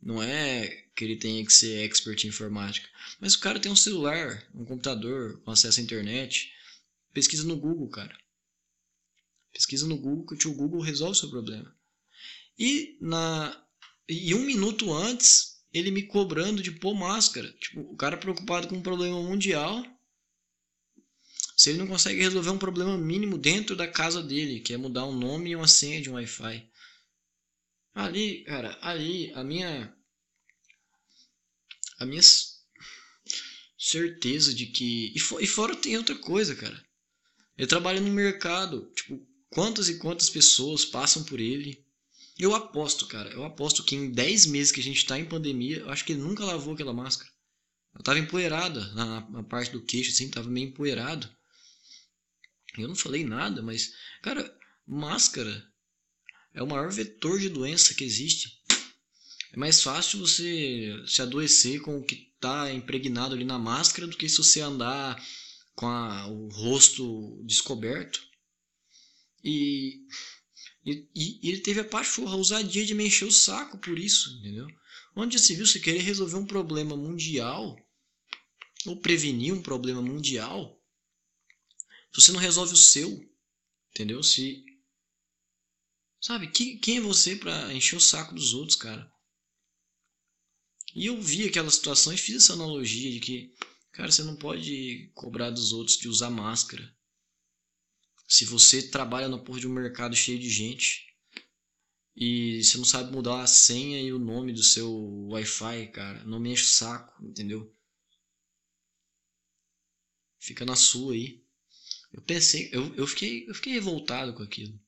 Não 0.00 0.22
é 0.22 0.68
que 0.94 1.04
ele 1.04 1.16
tenha 1.16 1.44
que 1.44 1.52
ser 1.52 1.84
expert 1.84 2.22
em 2.24 2.28
informática. 2.28 2.88
Mas 3.18 3.34
o 3.34 3.40
cara 3.40 3.58
tem 3.58 3.72
um 3.72 3.76
celular, 3.76 4.46
um 4.54 4.64
computador 4.64 5.40
com 5.42 5.50
acesso 5.50 5.80
à 5.80 5.82
internet. 5.82 6.52
Pesquisa 7.16 7.44
no 7.44 7.56
Google, 7.56 7.88
cara. 7.88 8.14
Pesquisa 9.50 9.86
no 9.86 9.96
Google 9.96 10.36
que 10.36 10.46
o 10.46 10.52
Google 10.52 10.82
resolve 10.82 11.12
o 11.12 11.14
seu 11.18 11.30
problema. 11.30 11.74
E 12.58 12.98
na 13.00 13.66
e 14.06 14.34
um 14.34 14.44
minuto 14.44 14.92
antes 14.92 15.64
ele 15.72 15.90
me 15.90 16.02
cobrando 16.02 16.62
de 16.62 16.72
pôr 16.72 16.94
máscara. 16.94 17.50
Tipo, 17.54 17.80
o 17.80 17.96
cara 17.96 18.18
preocupado 18.18 18.68
com 18.68 18.76
um 18.76 18.82
problema 18.82 19.18
mundial. 19.22 19.82
Se 21.56 21.70
ele 21.70 21.78
não 21.78 21.86
consegue 21.86 22.20
resolver 22.20 22.50
um 22.50 22.58
problema 22.58 22.98
mínimo 22.98 23.38
dentro 23.38 23.74
da 23.74 23.88
casa 23.88 24.22
dele, 24.22 24.60
que 24.60 24.74
é 24.74 24.76
mudar 24.76 25.06
um 25.06 25.18
nome 25.18 25.48
e 25.48 25.56
uma 25.56 25.66
senha 25.66 26.02
de 26.02 26.10
um 26.10 26.16
Wi-Fi. 26.16 26.70
Ali, 27.94 28.44
cara, 28.44 28.78
ali 28.82 29.32
a 29.32 29.42
minha 29.42 29.96
a 31.98 32.04
minha 32.04 32.22
certeza 33.78 34.52
de 34.52 34.66
que 34.66 35.14
e, 35.16 35.18
for, 35.18 35.42
e 35.42 35.46
fora 35.46 35.74
tem 35.74 35.96
outra 35.96 36.14
coisa, 36.14 36.54
cara. 36.54 36.85
Ele 37.56 37.66
trabalha 37.66 38.00
no 38.00 38.10
mercado, 38.10 38.90
tipo, 38.94 39.20
quantas 39.50 39.88
e 39.88 39.98
quantas 39.98 40.28
pessoas 40.28 40.84
passam 40.84 41.24
por 41.24 41.40
ele 41.40 41.86
eu 42.38 42.54
aposto, 42.54 43.06
cara, 43.06 43.30
eu 43.30 43.44
aposto 43.44 43.82
que 43.82 43.96
em 43.96 44.10
10 44.10 44.46
meses 44.46 44.70
que 44.70 44.80
a 44.80 44.82
gente 44.82 45.06
tá 45.06 45.18
em 45.18 45.24
pandemia, 45.24 45.78
eu 45.78 45.90
acho 45.90 46.04
que 46.04 46.12
ele 46.12 46.20
nunca 46.20 46.44
lavou 46.44 46.74
aquela 46.74 46.92
máscara. 46.92 47.30
Ela 47.94 48.04
tava 48.04 48.18
empoeirada 48.18 48.92
na, 48.92 49.30
na 49.30 49.42
parte 49.42 49.72
do 49.72 49.80
queixo, 49.80 50.10
assim, 50.10 50.28
tava 50.28 50.50
meio 50.50 50.68
empoeirado. 50.68 51.28
Eu 52.76 52.88
não 52.88 52.94
falei 52.94 53.24
nada, 53.24 53.62
mas, 53.62 53.94
cara, 54.22 54.54
máscara. 54.86 55.66
é 56.52 56.62
o 56.62 56.66
maior 56.66 56.92
vetor 56.92 57.40
de 57.40 57.48
doença 57.48 57.94
que 57.94 58.04
existe. 58.04 58.60
É 59.54 59.56
mais 59.56 59.82
fácil 59.82 60.18
você 60.18 61.02
se 61.06 61.22
adoecer 61.22 61.80
com 61.80 61.96
o 61.96 62.04
que 62.04 62.30
está 62.34 62.70
impregnado 62.70 63.34
ali 63.34 63.44
na 63.44 63.58
máscara 63.58 64.06
do 64.06 64.16
que 64.16 64.28
se 64.28 64.36
você 64.36 64.60
andar 64.60 65.18
com 65.76 65.86
a, 65.86 66.26
o 66.26 66.48
rosto 66.48 67.40
descoberto. 67.44 68.20
E, 69.44 70.00
e, 70.84 71.08
e, 71.14 71.48
ele 71.48 71.60
teve 71.60 71.80
a 71.80 71.84
pachorra, 71.84 72.32
a 72.32 72.36
ousadia 72.36 72.84
de 72.84 72.94
me 72.94 73.06
encher 73.06 73.26
o 73.26 73.32
saco 73.32 73.78
por 73.78 73.96
isso, 73.96 74.36
entendeu? 74.38 74.66
Onde 75.14 75.38
se 75.38 75.54
viu 75.54 75.66
você 75.66 75.78
querer 75.78 76.00
resolver 76.00 76.36
um 76.36 76.46
problema 76.46 76.96
mundial 76.96 77.76
ou 78.86 79.00
prevenir 79.00 79.52
um 79.52 79.62
problema 79.62 80.02
mundial, 80.02 80.82
se 82.12 82.22
você 82.22 82.32
não 82.32 82.40
resolve 82.40 82.72
o 82.72 82.76
seu, 82.76 83.10
entendeu? 83.90 84.22
Se 84.22 84.64
sabe, 86.20 86.50
que, 86.50 86.78
quem 86.78 86.98
é 86.98 87.00
você 87.00 87.36
para 87.36 87.72
encher 87.72 87.96
o 87.96 88.00
saco 88.00 88.34
dos 88.34 88.54
outros, 88.54 88.76
cara? 88.76 89.10
E 90.94 91.06
eu 91.06 91.20
vi 91.20 91.46
aquela 91.46 91.70
situação 91.70 92.12
e 92.12 92.16
fiz 92.16 92.36
essa 92.36 92.54
analogia 92.54 93.10
de 93.12 93.20
que, 93.20 93.54
cara, 93.96 94.12
você 94.12 94.22
não 94.22 94.36
pode 94.36 95.10
cobrar 95.14 95.50
dos 95.50 95.72
outros 95.72 95.96
de 95.96 96.06
usar 96.06 96.28
máscara. 96.28 96.94
Se 98.28 98.44
você 98.44 98.88
trabalha 98.88 99.26
no 99.26 99.42
porra 99.42 99.60
de 99.60 99.66
um 99.66 99.72
mercado 99.72 100.14
cheio 100.14 100.38
de 100.38 100.50
gente 100.50 101.06
e 102.14 102.62
você 102.62 102.76
não 102.76 102.84
sabe 102.84 103.10
mudar 103.10 103.40
a 103.40 103.46
senha 103.46 104.00
e 104.00 104.12
o 104.12 104.18
nome 104.18 104.52
do 104.52 104.62
seu 104.62 104.92
Wi-Fi, 105.30 105.88
cara, 105.92 106.22
não 106.24 106.38
me 106.38 106.52
enche 106.52 106.64
o 106.64 106.68
saco, 106.68 107.24
entendeu? 107.24 107.74
Fica 110.38 110.64
na 110.66 110.76
sua 110.76 111.14
aí. 111.14 111.42
Eu 112.12 112.20
pensei, 112.20 112.68
eu, 112.72 112.94
eu, 112.96 113.06
fiquei, 113.06 113.48
eu 113.48 113.54
fiquei 113.54 113.72
revoltado 113.72 114.34
com 114.34 114.42
aquilo. 114.42 114.78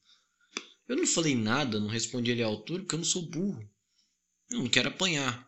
Eu 0.86 0.96
não 0.96 1.06
falei 1.06 1.34
nada, 1.34 1.80
não 1.80 1.88
respondi 1.88 2.30
ele 2.30 2.42
à 2.42 2.46
altura, 2.46 2.82
porque 2.82 2.94
eu 2.94 2.98
não 2.98 3.04
sou 3.04 3.22
burro. 3.22 3.68
Eu 4.50 4.58
não 4.58 4.68
quero 4.68 4.88
apanhar. 4.88 5.47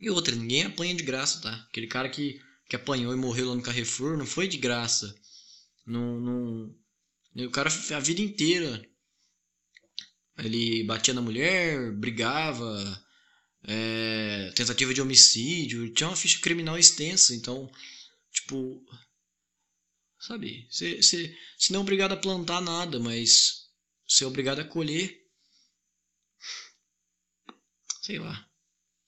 E 0.00 0.10
outra, 0.10 0.34
ninguém 0.34 0.64
apanha 0.64 0.94
de 0.94 1.02
graça, 1.02 1.40
tá? 1.40 1.54
Aquele 1.68 1.86
cara 1.86 2.08
que, 2.08 2.40
que 2.68 2.76
apanhou 2.76 3.12
e 3.12 3.16
morreu 3.16 3.48
lá 3.48 3.54
no 3.54 3.62
Carrefour 3.62 4.16
não 4.16 4.26
foi 4.26 4.46
de 4.46 4.56
graça. 4.56 5.14
Não, 5.86 6.20
não... 6.20 6.74
O 7.46 7.50
cara, 7.50 7.68
a 7.68 8.00
vida 8.00 8.20
inteira, 8.20 8.84
ele 10.38 10.84
batia 10.84 11.14
na 11.14 11.20
mulher, 11.20 11.92
brigava, 11.92 13.04
é, 13.64 14.52
tentativa 14.54 14.94
de 14.94 15.00
homicídio, 15.00 15.92
tinha 15.92 16.08
uma 16.08 16.16
ficha 16.16 16.40
criminal 16.40 16.78
extensa, 16.78 17.34
então, 17.34 17.70
tipo, 18.32 18.84
sabe, 20.18 20.66
você, 20.70 21.36
não 21.70 21.80
é 21.80 21.82
obrigado 21.82 22.12
a 22.12 22.16
plantar 22.16 22.60
nada, 22.60 22.98
mas 22.98 23.68
você 24.06 24.24
é 24.24 24.26
obrigado 24.26 24.60
a 24.60 24.64
colher. 24.64 25.16
Sei 28.02 28.18
lá, 28.18 28.48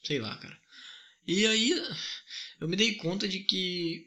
sei 0.05 0.19
lá, 0.19 0.37
cara. 0.37 0.61
E 1.33 1.47
aí 1.47 1.71
eu 2.59 2.67
me 2.67 2.75
dei 2.75 2.97
conta 2.97 3.29
de 3.29 3.45
que 3.45 4.05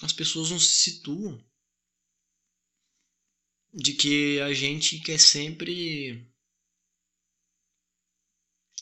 as 0.00 0.10
pessoas 0.10 0.50
não 0.50 0.58
se 0.58 0.72
situam. 0.72 1.44
De 3.74 3.92
que 3.92 4.40
a 4.40 4.54
gente 4.54 4.98
quer 5.00 5.20
sempre. 5.20 6.26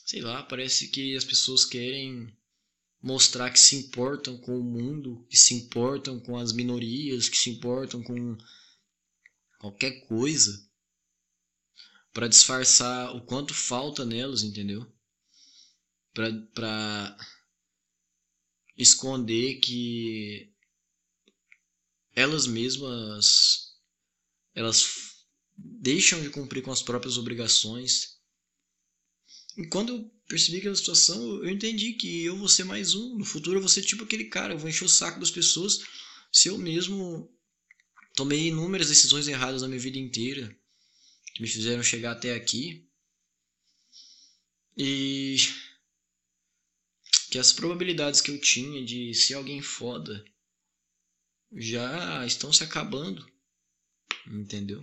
Sei 0.05 0.21
lá, 0.21 0.41
parece 0.41 0.87
que 0.87 1.17
as 1.17 1.25
pessoas 1.25 1.65
querem 1.65 2.33
mostrar 3.01 3.51
que 3.51 3.59
se 3.59 3.75
importam 3.75 4.37
com 4.37 4.57
o 4.57 4.63
mundo, 4.63 5.27
que 5.29 5.35
se 5.35 5.53
importam 5.53 6.17
com 6.17 6.37
as 6.37 6.53
minorias, 6.53 7.27
que 7.27 7.35
se 7.35 7.49
importam 7.49 8.01
com 8.01 8.37
qualquer 9.59 10.07
coisa 10.07 10.65
para 12.13 12.29
disfarçar 12.29 13.13
o 13.13 13.25
quanto 13.25 13.53
falta 13.53 14.05
nelas, 14.05 14.43
entendeu? 14.43 14.89
Para 16.53 17.17
esconder 18.75 19.59
que 19.59 20.53
elas 22.15 22.47
mesmas 22.47 23.75
elas 24.53 24.87
deixam 25.55 26.21
de 26.21 26.29
cumprir 26.29 26.63
com 26.63 26.71
as 26.71 26.81
próprias 26.81 27.17
obrigações. 27.17 28.17
E 29.55 29.67
quando 29.67 29.93
eu 29.93 30.11
percebi 30.27 30.57
aquela 30.57 30.75
situação, 30.75 31.21
eu 31.43 31.49
entendi 31.49 31.93
que 31.93 32.23
eu 32.23 32.37
vou 32.37 32.47
ser 32.47 32.63
mais 32.63 32.95
um. 32.95 33.17
No 33.17 33.25
futuro 33.25 33.57
eu 33.57 33.61
vou 33.61 33.69
ser 33.69 33.83
tipo 33.83 34.03
aquele 34.03 34.25
cara, 34.25 34.53
eu 34.53 34.59
vou 34.59 34.69
encher 34.69 34.85
o 34.85 34.89
saco 34.89 35.19
das 35.19 35.31
pessoas 35.31 35.79
se 36.31 36.49
eu 36.49 36.57
mesmo 36.57 37.31
tomei 38.15 38.47
inúmeras 38.47 38.89
decisões 38.89 39.27
erradas 39.27 39.61
na 39.61 39.67
minha 39.67 39.79
vida 39.79 39.97
inteira 39.97 40.55
que 41.33 41.41
me 41.41 41.47
fizeram 41.47 41.83
chegar 41.83 42.13
até 42.13 42.33
aqui. 42.33 42.89
E 44.75 45.37
que 47.29 47.37
as 47.37 47.51
probabilidades 47.51 48.21
que 48.21 48.31
eu 48.31 48.39
tinha 48.39 48.83
de 48.85 49.13
ser 49.13 49.35
alguém 49.35 49.61
foda 49.61 50.23
já 51.51 52.25
estão 52.25 52.51
se 52.51 52.63
acabando. 52.63 53.25
Entendeu? 54.27 54.81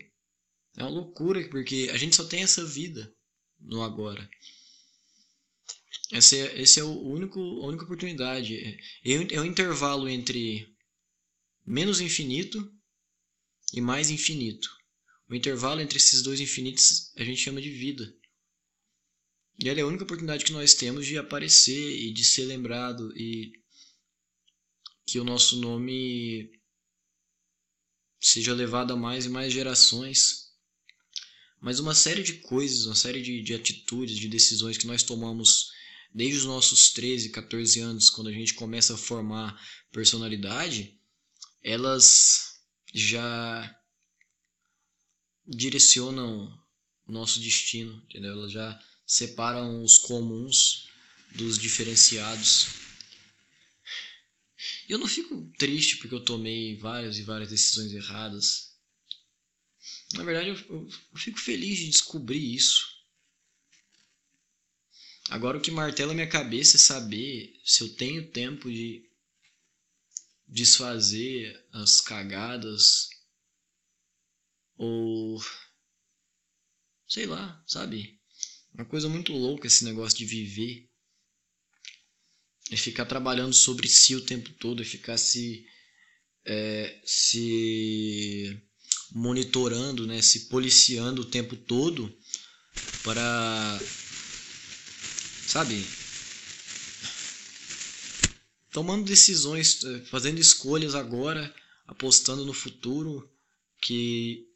É 0.76 0.82
uma 0.82 0.90
loucura, 0.90 1.46
porque 1.48 1.88
a 1.92 1.96
gente 1.96 2.16
só 2.16 2.24
tem 2.24 2.42
essa 2.42 2.64
vida 2.64 3.14
no 3.60 3.82
agora. 3.82 4.28
Esse 6.12 6.38
é, 6.38 6.60
esse 6.60 6.80
é 6.80 6.84
o 6.84 7.00
único, 7.00 7.40
a 7.40 7.66
única 7.66 7.84
oportunidade. 7.84 8.56
É, 8.56 8.78
é 9.34 9.40
o 9.40 9.44
intervalo 9.44 10.08
entre 10.08 10.68
menos 11.64 12.00
infinito 12.00 12.72
e 13.72 13.80
mais 13.80 14.10
infinito. 14.10 14.68
O 15.28 15.34
intervalo 15.34 15.80
entre 15.80 15.96
esses 15.96 16.22
dois 16.22 16.40
infinitos 16.40 17.12
a 17.16 17.24
gente 17.24 17.40
chama 17.40 17.60
de 17.60 17.70
vida. 17.70 18.14
E 19.58 19.68
ela 19.68 19.78
é 19.78 19.82
a 19.82 19.86
única 19.86 20.04
oportunidade 20.04 20.44
que 20.44 20.52
nós 20.52 20.74
temos 20.74 21.06
de 21.06 21.16
aparecer 21.16 21.96
e 21.98 22.12
de 22.12 22.24
ser 22.24 22.44
lembrado 22.44 23.12
e 23.16 23.52
que 25.06 25.20
o 25.20 25.24
nosso 25.24 25.60
nome 25.60 26.50
seja 28.20 28.52
levado 28.54 28.92
a 28.92 28.96
mais 28.96 29.26
e 29.26 29.28
mais 29.28 29.52
gerações. 29.52 30.50
Mas 31.60 31.78
uma 31.78 31.94
série 31.94 32.22
de 32.22 32.34
coisas, 32.34 32.86
uma 32.86 32.94
série 32.94 33.22
de, 33.22 33.42
de 33.42 33.54
atitudes, 33.54 34.18
de 34.18 34.28
decisões 34.28 34.76
que 34.76 34.86
nós 34.86 35.02
tomamos 35.02 35.70
desde 36.12 36.38
os 36.38 36.44
nossos 36.44 36.90
13, 36.90 37.30
14 37.30 37.80
anos, 37.80 38.10
quando 38.10 38.28
a 38.28 38.32
gente 38.32 38.54
começa 38.54 38.94
a 38.94 38.98
formar 38.98 39.60
personalidade, 39.90 40.98
elas 41.62 42.60
já 42.92 43.74
direcionam 45.46 46.52
nosso 47.06 47.40
destino, 47.40 48.02
entendeu? 48.08 48.32
Elas 48.32 48.52
já 48.52 48.80
separam 49.06 49.82
os 49.82 49.98
comuns 49.98 50.88
dos 51.34 51.58
diferenciados. 51.58 52.68
Eu 54.88 54.98
não 54.98 55.06
fico 55.06 55.50
triste 55.58 55.96
porque 55.96 56.14
eu 56.14 56.24
tomei 56.24 56.76
várias 56.76 57.18
e 57.18 57.22
várias 57.22 57.50
decisões 57.50 57.92
erradas. 57.92 58.74
Na 60.14 60.22
verdade, 60.24 60.50
eu, 60.50 60.56
eu, 60.56 60.88
fico 61.18 61.38
feliz 61.38 61.78
de 61.78 61.88
descobrir 61.88 62.54
isso. 62.54 62.94
Agora, 65.30 65.58
o 65.58 65.60
que 65.60 65.70
martela 65.70 66.14
minha 66.14 66.28
cabeça 66.28 66.76
é 66.76 66.80
saber 66.80 67.58
se 67.64 67.82
eu 67.82 67.94
tenho 67.94 68.30
tempo 68.30 68.70
de 68.70 69.08
desfazer 70.46 71.66
as 71.72 72.00
cagadas 72.00 73.08
ou 74.76 75.42
sei 77.08 77.26
lá, 77.26 77.62
sabe? 77.66 78.20
Uma 78.74 78.84
coisa 78.84 79.08
muito 79.08 79.32
louca 79.32 79.68
esse 79.68 79.84
negócio 79.84 80.18
de 80.18 80.24
viver. 80.24 80.88
É 82.72 82.76
ficar 82.76 83.04
trabalhando 83.04 83.52
sobre 83.52 83.86
si 83.86 84.16
o 84.16 84.20
tempo 84.20 84.50
todo, 84.54 84.82
é 84.82 84.84
ficar 84.84 85.16
se, 85.16 85.64
é, 86.44 87.00
se 87.04 88.60
monitorando, 89.12 90.06
né, 90.06 90.20
se 90.20 90.48
policiando 90.48 91.22
o 91.22 91.26
tempo 91.26 91.54
todo 91.54 92.12
para, 93.04 93.80
sabe, 95.46 95.86
tomando 98.72 99.04
decisões, 99.04 99.80
fazendo 100.10 100.40
escolhas 100.40 100.94
agora, 100.96 101.54
apostando 101.86 102.44
no 102.44 102.54
futuro, 102.54 103.30
que 103.82 104.48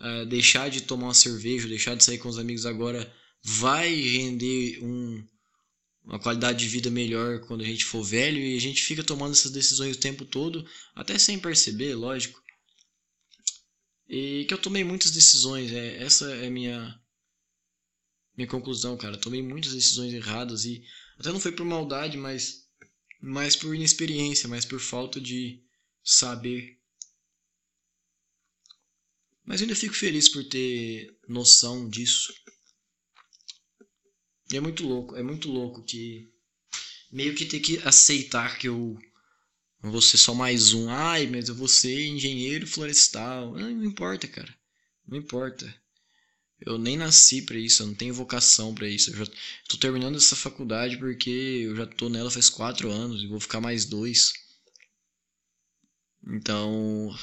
é, 0.00 0.24
deixar 0.24 0.68
de 0.68 0.80
tomar 0.80 1.08
uma 1.08 1.14
cerveja, 1.14 1.68
deixar 1.68 1.94
de 1.94 2.02
sair 2.02 2.18
com 2.18 2.28
os 2.28 2.38
amigos 2.38 2.66
agora 2.66 3.14
vai 3.48 3.94
render 3.94 4.82
um, 4.82 5.24
uma 6.02 6.18
qualidade 6.18 6.58
de 6.58 6.68
vida 6.68 6.90
melhor 6.90 7.38
quando 7.46 7.62
a 7.62 7.64
gente 7.64 7.84
for 7.84 8.02
velho 8.02 8.40
e 8.40 8.56
a 8.56 8.60
gente 8.60 8.82
fica 8.82 9.04
tomando 9.04 9.34
essas 9.34 9.52
decisões 9.52 9.96
o 9.96 10.00
tempo 10.00 10.24
todo, 10.24 10.68
até 10.96 11.16
sem 11.16 11.38
perceber, 11.38 11.94
lógico. 11.94 12.42
E 14.08 14.44
que 14.46 14.52
eu 14.52 14.58
tomei 14.58 14.82
muitas 14.82 15.12
decisões, 15.12 15.70
é, 15.70 16.02
essa 16.02 16.28
é 16.34 16.50
minha 16.50 17.00
minha 18.36 18.48
conclusão, 18.48 18.96
cara. 18.96 19.16
Tomei 19.16 19.40
muitas 19.42 19.72
decisões 19.72 20.12
erradas 20.12 20.64
e 20.64 20.84
até 21.16 21.30
não 21.30 21.40
foi 21.40 21.52
por 21.52 21.64
maldade, 21.64 22.18
mas 22.18 22.66
mais 23.22 23.54
por 23.54 23.74
inexperiência, 23.74 24.48
mais 24.48 24.64
por 24.64 24.80
falta 24.80 25.20
de 25.20 25.62
saber. 26.02 26.80
Mas 29.44 29.62
ainda 29.62 29.76
fico 29.76 29.94
feliz 29.94 30.28
por 30.28 30.42
ter 30.44 31.16
noção 31.28 31.88
disso. 31.88 32.34
E 34.52 34.56
é 34.56 34.60
muito 34.60 34.86
louco, 34.86 35.16
é 35.16 35.22
muito 35.22 35.50
louco 35.50 35.82
que 35.82 36.32
meio 37.10 37.34
que 37.34 37.46
ter 37.46 37.60
que 37.60 37.78
aceitar 37.78 38.58
que 38.58 38.68
eu 38.68 38.98
vou 39.80 40.00
ser 40.00 40.18
só 40.18 40.34
mais 40.34 40.72
um. 40.72 40.88
Ai, 40.88 41.26
mas 41.26 41.48
eu 41.48 41.54
vou 41.54 41.68
ser 41.68 42.06
engenheiro 42.06 42.66
florestal. 42.66 43.52
Não, 43.52 43.70
não 43.70 43.84
importa, 43.84 44.28
cara. 44.28 44.54
Não 45.06 45.18
importa. 45.18 45.72
Eu 46.60 46.78
nem 46.78 46.96
nasci 46.96 47.42
para 47.42 47.58
isso, 47.58 47.82
eu 47.82 47.88
não 47.88 47.94
tenho 47.94 48.14
vocação 48.14 48.74
para 48.74 48.88
isso. 48.88 49.10
Eu 49.10 49.24
já 49.24 49.32
tô 49.68 49.76
terminando 49.76 50.16
essa 50.16 50.34
faculdade 50.34 50.96
porque 50.96 51.30
eu 51.30 51.76
já 51.76 51.86
tô 51.86 52.08
nela 52.08 52.30
faz 52.30 52.48
quatro 52.48 52.90
anos 52.90 53.22
e 53.22 53.26
vou 53.26 53.40
ficar 53.40 53.60
mais 53.60 53.84
dois. 53.84 54.32
Então, 56.26 57.14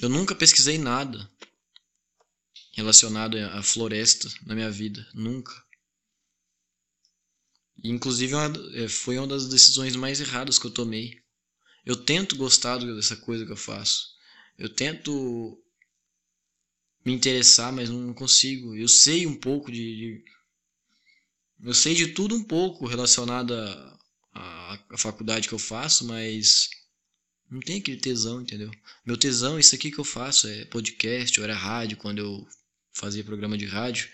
eu 0.00 0.08
nunca 0.08 0.34
pesquisei 0.34 0.78
nada 0.78 1.28
relacionado 2.72 3.36
à 3.36 3.62
floresta 3.62 4.28
na 4.46 4.54
minha 4.54 4.70
vida, 4.70 5.06
nunca. 5.14 5.52
Inclusive 7.84 8.34
é, 8.74 8.88
foi 8.88 9.18
uma 9.18 9.26
das 9.26 9.48
decisões 9.48 9.96
mais 9.96 10.20
erradas 10.20 10.58
que 10.58 10.66
eu 10.66 10.70
tomei. 10.70 11.20
Eu 11.84 11.96
tento 11.96 12.36
gostar 12.36 12.78
dessa 12.78 13.16
coisa 13.16 13.44
que 13.44 13.52
eu 13.52 13.56
faço. 13.56 14.12
Eu 14.56 14.68
tento 14.68 15.60
me 17.04 17.12
interessar, 17.12 17.72
mas 17.72 17.90
não 17.90 18.14
consigo. 18.14 18.76
Eu 18.76 18.88
sei 18.88 19.26
um 19.26 19.34
pouco 19.34 19.70
de, 19.70 19.96
de 19.96 20.24
eu 21.62 21.74
sei 21.74 21.94
de 21.94 22.08
tudo 22.08 22.34
um 22.34 22.42
pouco 22.42 22.86
relacionado 22.86 23.54
à, 23.54 23.98
à 24.90 24.98
faculdade 24.98 25.48
que 25.48 25.54
eu 25.54 25.58
faço, 25.58 26.04
mas 26.06 26.68
não 27.50 27.60
tem 27.60 27.78
aquele 27.78 27.98
tesão, 27.98 28.40
entendeu? 28.40 28.70
Meu 29.04 29.16
tesão, 29.16 29.58
isso 29.58 29.74
aqui 29.74 29.90
que 29.90 29.98
eu 29.98 30.04
faço 30.04 30.48
é 30.48 30.64
podcast, 30.64 31.38
ou 31.38 31.44
era 31.44 31.54
rádio, 31.54 31.96
quando 31.96 32.18
eu 32.18 32.48
fazia 32.92 33.24
programa 33.24 33.56
de 33.56 33.66
rádio, 33.66 34.08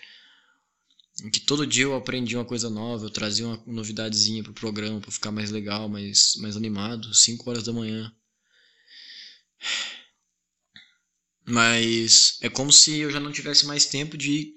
em 1.23 1.29
que 1.29 1.39
todo 1.41 1.67
dia 1.67 1.83
eu 1.83 1.95
aprendia 1.95 2.37
uma 2.37 2.45
coisa 2.45 2.69
nova, 2.69 3.05
eu 3.05 3.09
trazia 3.09 3.45
uma 3.45 3.61
novidadezinha 3.67 4.43
pro 4.43 4.53
programa 4.53 4.99
para 5.01 5.11
ficar 5.11 5.31
mais 5.31 5.51
legal, 5.51 5.89
mais, 5.89 6.35
mais 6.37 6.55
animado, 6.55 7.13
5 7.13 7.49
horas 7.49 7.63
da 7.63 7.73
manhã. 7.73 8.13
Mas 11.45 12.37
é 12.41 12.49
como 12.49 12.71
se 12.71 12.97
eu 12.99 13.11
já 13.11 13.19
não 13.19 13.31
tivesse 13.31 13.65
mais 13.65 13.85
tempo 13.85 14.17
de 14.17 14.55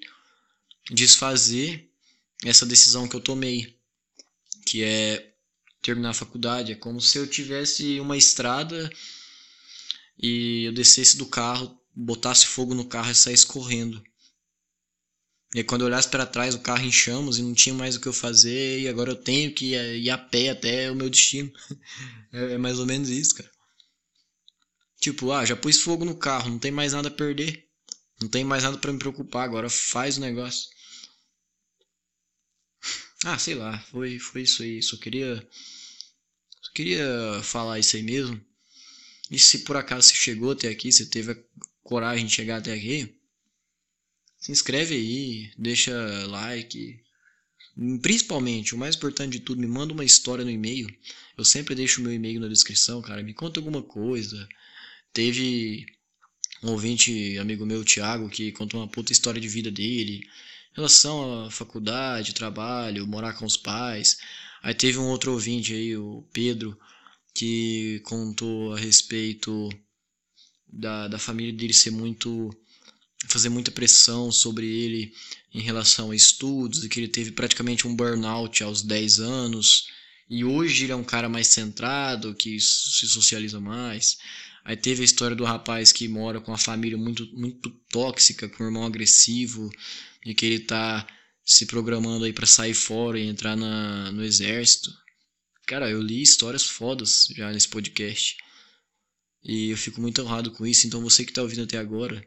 desfazer 0.91 1.91
essa 2.45 2.67
decisão 2.67 3.09
que 3.09 3.17
eu 3.17 3.21
tomei, 3.21 3.79
que 4.67 4.83
é 4.83 5.35
terminar 5.81 6.11
a 6.11 6.15
faculdade. 6.15 6.73
É 6.73 6.77
como 6.77 7.01
se 7.01 7.19
eu 7.19 7.27
tivesse 7.27 7.99
uma 7.99 8.17
estrada 8.17 8.91
e 10.19 10.65
eu 10.65 10.73
descesse 10.73 11.17
do 11.17 11.27
carro, 11.27 11.77
botasse 11.95 12.47
fogo 12.47 12.75
no 12.75 12.87
carro 12.87 13.11
e 13.11 13.15
saísse 13.15 13.47
correndo. 13.47 14.03
E 15.55 15.63
quando 15.63 15.83
eu 15.83 15.87
olhasse 15.87 16.09
para 16.09 16.25
trás, 16.25 16.55
o 16.55 16.61
carro 16.61 16.85
em 16.85 16.93
chamas 16.93 17.37
e 17.37 17.43
não 17.43 17.53
tinha 17.53 17.75
mais 17.75 17.95
o 17.95 18.01
que 18.01 18.09
eu 18.09 18.13
fazer, 18.13 18.81
e 18.81 18.89
agora 18.89 19.11
eu 19.11 19.17
tenho 19.17 19.53
que 19.53 19.75
ir 19.75 20.11
a 20.11 20.17
pé 20.17 20.49
até 20.49 20.91
o 20.91 20.95
meu 20.95 21.11
destino. 21.11 21.53
é 22.33 22.57
mais 22.57 22.79
ou 22.79 22.87
menos 22.87 23.11
isso, 23.11 23.35
cara. 23.35 23.51
Tipo, 24.99 25.33
ah, 25.33 25.45
já 25.45 25.55
pus 25.57 25.81
fogo 25.81 26.05
no 26.05 26.17
carro, 26.17 26.49
não 26.49 26.59
tem 26.59 26.71
mais 26.71 26.93
nada 26.93 27.09
a 27.09 27.11
perder. 27.11 27.69
Não 28.21 28.29
tem 28.29 28.45
mais 28.45 28.63
nada 28.63 28.79
para 28.79 28.93
me 28.93 28.99
preocupar, 28.99 29.45
agora 29.45 29.69
faz 29.69 30.17
o 30.17 30.21
negócio. 30.21 30.71
Ah, 33.25 33.39
sei 33.39 33.55
lá, 33.55 33.79
foi, 33.91 34.19
foi 34.19 34.43
isso 34.43 34.65
aí. 34.65 34.83
Só 34.83 34.97
queria. 34.97 35.37
Só 36.61 36.73
queria 36.75 37.41
falar 37.45 37.79
isso 37.79 37.95
aí 37.95 38.03
mesmo. 38.03 38.45
E 39.31 39.39
se 39.39 39.61
por 39.61 39.77
acaso 39.77 40.09
você 40.09 40.17
chegou 40.17 40.51
até 40.51 40.69
aqui, 40.69 40.91
você 40.91 41.07
teve 41.07 41.31
a 41.31 41.37
coragem 41.85 42.27
de 42.27 42.33
chegar 42.33 42.57
até 42.57 42.75
aqui, 42.75 43.15
se 44.43 44.53
inscreve 44.53 44.95
aí, 44.95 45.51
deixa 45.57 45.93
like. 46.27 47.01
Principalmente, 48.03 48.75
o 48.75 48.79
mais 48.79 48.97
importante 48.97 49.39
de 49.39 49.41
tudo, 49.41 49.61
me 49.61 49.67
manda 49.67 49.95
uma 49.95 50.05
história 50.05 50.45
no 50.45 50.51
e-mail. 50.51 50.87
Eu 51.39 51.45
sempre 51.45 51.75
deixo 51.75 52.01
o 52.01 52.05
meu 52.05 52.13
e-mail 52.13 52.41
na 52.41 52.49
descrição, 52.49 53.01
cara. 53.01 53.23
Me 53.23 53.33
conta 53.33 53.59
alguma 53.61 53.83
coisa. 53.83 54.47
Teve 55.13 55.87
um 56.63 56.73
ouvinte, 56.73 57.39
amigo 57.39 57.65
meu, 57.65 57.83
Thiago, 57.85 58.29
que 58.29 58.53
contou 58.53 58.81
uma 58.81 58.89
puta 58.89 59.13
história 59.13 59.41
de 59.41 59.49
vida 59.49 59.71
dele 59.71 60.21
relação 60.75 61.45
à 61.45 61.51
faculdade, 61.51 62.35
trabalho, 62.35 63.07
morar 63.07 63.35
com 63.35 63.45
os 63.45 63.57
pais. 63.57 64.19
Aí 64.63 64.75
teve 64.75 64.99
um 64.99 65.09
outro 65.09 65.33
ouvinte 65.33 65.73
aí, 65.73 65.97
o 65.97 66.25
Pedro, 66.33 66.79
que 67.35 68.01
contou 68.05 68.75
a 68.75 68.79
respeito 68.79 69.69
da, 70.67 71.09
da 71.09 71.19
família 71.19 71.53
dele 71.53 71.73
ser 71.73 71.91
muito. 71.91 72.51
Fazer 73.29 73.49
muita 73.49 73.71
pressão 73.71 74.31
sobre 74.33 74.67
ele 74.67 75.13
em 75.55 75.61
relação 75.61 76.11
a 76.11 76.17
estudos, 76.17 76.85
e 76.85 76.89
que 76.89 76.99
ele 77.01 77.09
teve 77.09 77.33
praticamente 77.33 77.87
um 77.87 77.95
burnout 77.95 78.63
aos 78.63 78.83
10 78.83 79.21
anos. 79.21 79.89
E 80.29 80.45
hoje 80.45 80.85
ele 80.85 80.93
é 80.93 80.97
um 80.97 81.05
cara 81.05 81.29
mais 81.29 81.49
centrado, 81.49 82.35
que 82.35 82.59
se 82.59 83.07
socializa 83.07 83.61
mais. 83.61 84.19
Aí 84.65 84.77
teve 84.77 85.03
a 85.03 85.05
história 85.05 85.37
do 85.37 85.45
rapaz 85.45 85.93
que 85.93 86.09
mora 86.09 86.41
com 86.41 86.53
uma 86.53 86.59
família 86.59 86.97
muito, 86.97 87.27
muito 87.37 87.71
tóxica, 87.91 88.49
com 88.49 88.65
um 88.65 88.67
irmão 88.67 88.85
agressivo, 88.85 89.71
e 90.25 90.35
que 90.35 90.47
ele 90.47 90.61
tá 90.61 91.07
se 91.45 91.67
programando 91.67 92.25
aí 92.25 92.33
para 92.33 92.47
sair 92.47 92.75
fora 92.75 93.19
e 93.19 93.27
entrar 93.27 93.57
na, 93.57 94.13
no 94.13 94.25
exército. 94.25 94.91
Cara, 95.67 95.91
eu 95.91 96.01
li 96.01 96.23
histórias 96.23 96.65
fodas 96.65 97.29
já 97.37 97.51
nesse 97.53 97.69
podcast. 97.69 98.37
E 99.45 99.71
eu 99.71 99.77
fico 99.77 100.01
muito 100.01 100.23
honrado 100.23 100.53
com 100.53 100.67
isso. 100.67 100.87
Então 100.87 101.03
você 101.03 101.25
que 101.25 101.33
tá 101.33 101.43
ouvindo 101.43 101.65
até 101.65 101.79
agora 101.79 102.25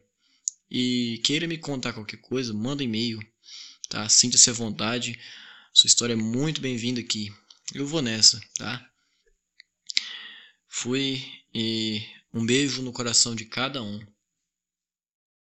e 0.69 1.21
queira 1.23 1.47
me 1.47 1.57
contar 1.57 1.93
qualquer 1.93 2.17
coisa, 2.17 2.53
manda 2.53 2.83
e-mail, 2.83 3.19
tá? 3.89 4.07
Sinta-se 4.09 4.49
à 4.49 4.53
vontade. 4.53 5.19
Sua 5.73 5.87
história 5.87 6.13
é 6.13 6.17
muito 6.17 6.61
bem-vinda 6.61 6.99
aqui. 6.99 7.31
Eu 7.73 7.85
vou 7.85 8.01
nessa, 8.01 8.39
tá? 8.57 8.85
Fui 10.67 11.23
e 11.53 12.01
um 12.33 12.45
beijo 12.45 12.81
no 12.81 12.91
coração 12.91 13.35
de 13.35 13.45
cada 13.45 13.81
um. 13.81 13.99